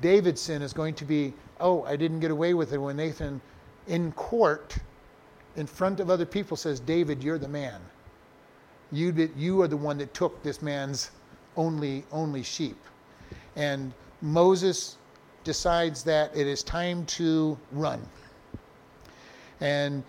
[0.00, 3.40] David's sin is going to be, Oh, I didn't get away with it when Nathan
[3.88, 4.76] in court
[5.56, 7.80] in front of other people says, David, you're the man.
[8.90, 11.10] You, did, you are the one that took this man's
[11.56, 12.76] only, only sheep.
[13.56, 14.96] And Moses
[15.44, 18.00] decides that it is time to run.
[19.60, 20.02] And,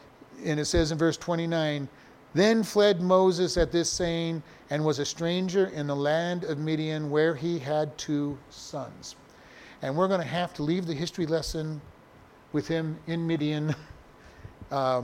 [0.43, 1.87] and it says in verse 29
[2.33, 7.09] Then fled Moses at this saying, and was a stranger in the land of Midian,
[7.09, 9.15] where he had two sons.
[9.81, 11.81] And we're going to have to leave the history lesson
[12.53, 13.75] with him in Midian.
[14.71, 15.03] Uh,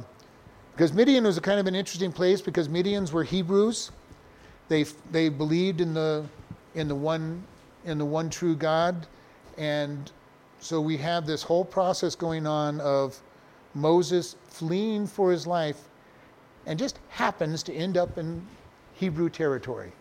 [0.80, 3.92] because Midian was a kind of an interesting place because Midians were Hebrews.
[4.70, 6.24] They, they believed in the,
[6.74, 7.44] in, the one,
[7.84, 9.06] in the one true God.
[9.58, 10.10] And
[10.62, 13.20] so we have this whole process going on of
[13.74, 15.82] Moses fleeing for his life
[16.66, 18.42] and just happens to end up in
[18.94, 19.92] Hebrew territory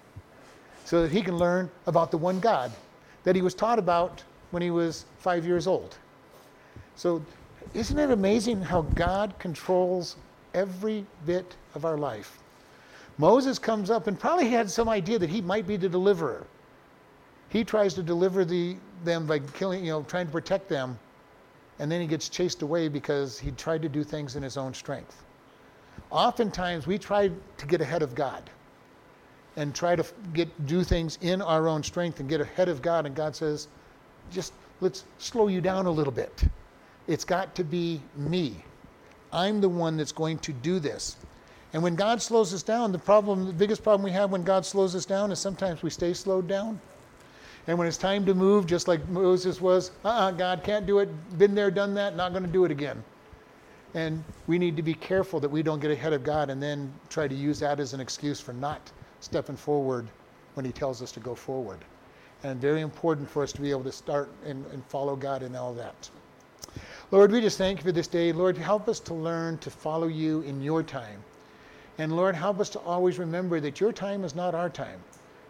[0.85, 2.70] so that he can learn about the one God
[3.24, 4.22] that he was taught about
[4.53, 5.99] when he was five years old.
[6.95, 7.20] So,
[7.74, 10.14] isn't it amazing how God controls
[10.55, 12.38] every bit of our life.
[13.18, 16.46] Moses comes up and probably had some idea that he might be the deliverer.
[17.49, 20.99] He tries to deliver the, them by killing, you know, trying to protect them,
[21.78, 24.74] and then he gets chased away because he tried to do things in his own
[24.74, 25.24] strength.
[26.11, 28.51] Oftentimes, we try to get ahead of God
[29.57, 33.07] and try to get do things in our own strength and get ahead of God,
[33.07, 33.68] and God says,
[34.30, 36.44] just let's slow you down a little bit.
[37.09, 38.62] It's got to be me.
[39.33, 41.16] I'm the one that's going to do this.
[41.72, 44.64] And when God slows us down, the problem, the biggest problem we have when God
[44.64, 46.81] slows us down is sometimes we stay slowed down.
[47.66, 51.01] And when it's time to move, just like Moses was, uh uh-uh, God can't do
[51.01, 53.05] it, been there, done that, not going to do it again.
[53.93, 56.91] And we need to be careful that we don't get ahead of God and then
[57.11, 60.09] try to use that as an excuse for not stepping forward
[60.55, 61.79] when He tells us to go forward.
[62.43, 65.55] And very important for us to be able to start and, and follow God in
[65.55, 66.09] all that.
[67.11, 68.32] Lord, we just thank you for this day.
[68.32, 71.24] Lord, help us to learn to follow you in your time.
[71.96, 75.00] And Lord, help us to always remember that your time is not our time.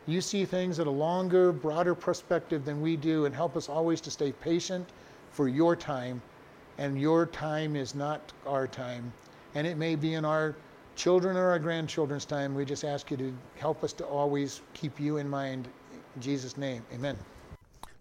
[0.06, 4.00] You see things at a longer, broader perspective than we do, and help us always
[4.02, 4.88] to stay patient
[5.32, 6.22] for your time.
[6.78, 9.12] And your time is not our time.
[9.56, 10.54] And it may be in our
[10.94, 12.54] children or our grandchildren's time.
[12.54, 15.66] We just ask you to help us to always keep you in mind.
[16.14, 17.18] In Jesus' name, amen.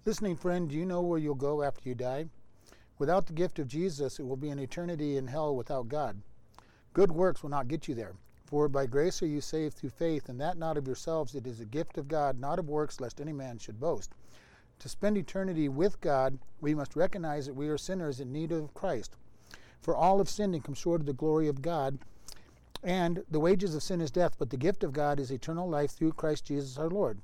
[0.06, 2.28] Listening friend, do you know where you'll go after you die?
[3.00, 6.22] Without the gift of Jesus, it will be an eternity in hell without God.
[6.94, 8.14] Good works will not get you there.
[8.46, 11.60] For by grace are you saved through faith, and that not of yourselves, it is
[11.60, 14.14] a gift of God, not of works, lest any man should boast.
[14.80, 18.74] To spend eternity with God, we must recognize that we are sinners in need of
[18.74, 19.18] Christ.
[19.82, 22.00] For all have sinned and come short of the glory of God,
[22.84, 25.92] and the wages of sin is death, but the gift of God is eternal life
[25.92, 27.20] through Christ Jesus our Lord.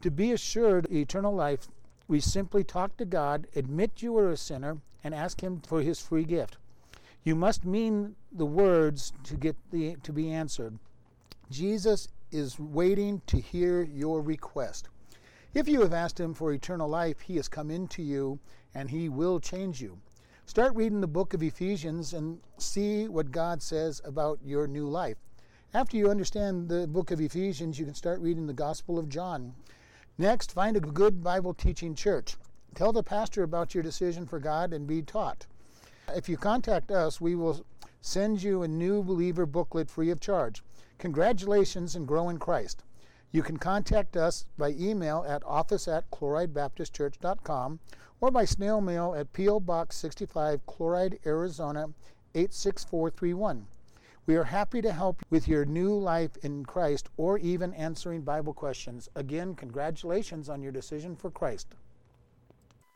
[0.00, 1.68] To be assured eternal life,
[2.08, 6.00] we simply talk to God, admit you are a sinner, and ask Him for His
[6.00, 6.56] free gift.
[7.24, 10.78] You must mean the words to get the to be answered.
[11.50, 14.88] Jesus is waiting to hear your request.
[15.54, 18.38] If you have asked Him for eternal life, He has come into you
[18.74, 19.98] and He will change you.
[20.44, 25.16] Start reading the book of Ephesians and see what God says about your new life.
[25.74, 29.54] After you understand the book of Ephesians, you can start reading the Gospel of John.
[30.18, 32.36] Next, find a good Bible teaching church.
[32.74, 35.46] Tell the pastor about your decision for God and be taught.
[36.14, 37.66] If you contact us, we will
[38.00, 40.62] send you a new believer booklet free of charge.
[40.98, 42.82] Congratulations and grow in Christ.
[43.30, 47.80] You can contact us by email at office at chloridebaptistchurch.com
[48.20, 49.60] or by snail mail at P.O.
[49.60, 51.88] Box 65, Chloride, Arizona
[52.34, 53.66] 86431.
[54.26, 58.52] We are happy to help with your new life in Christ or even answering Bible
[58.52, 59.08] questions.
[59.14, 61.76] Again, congratulations on your decision for Christ.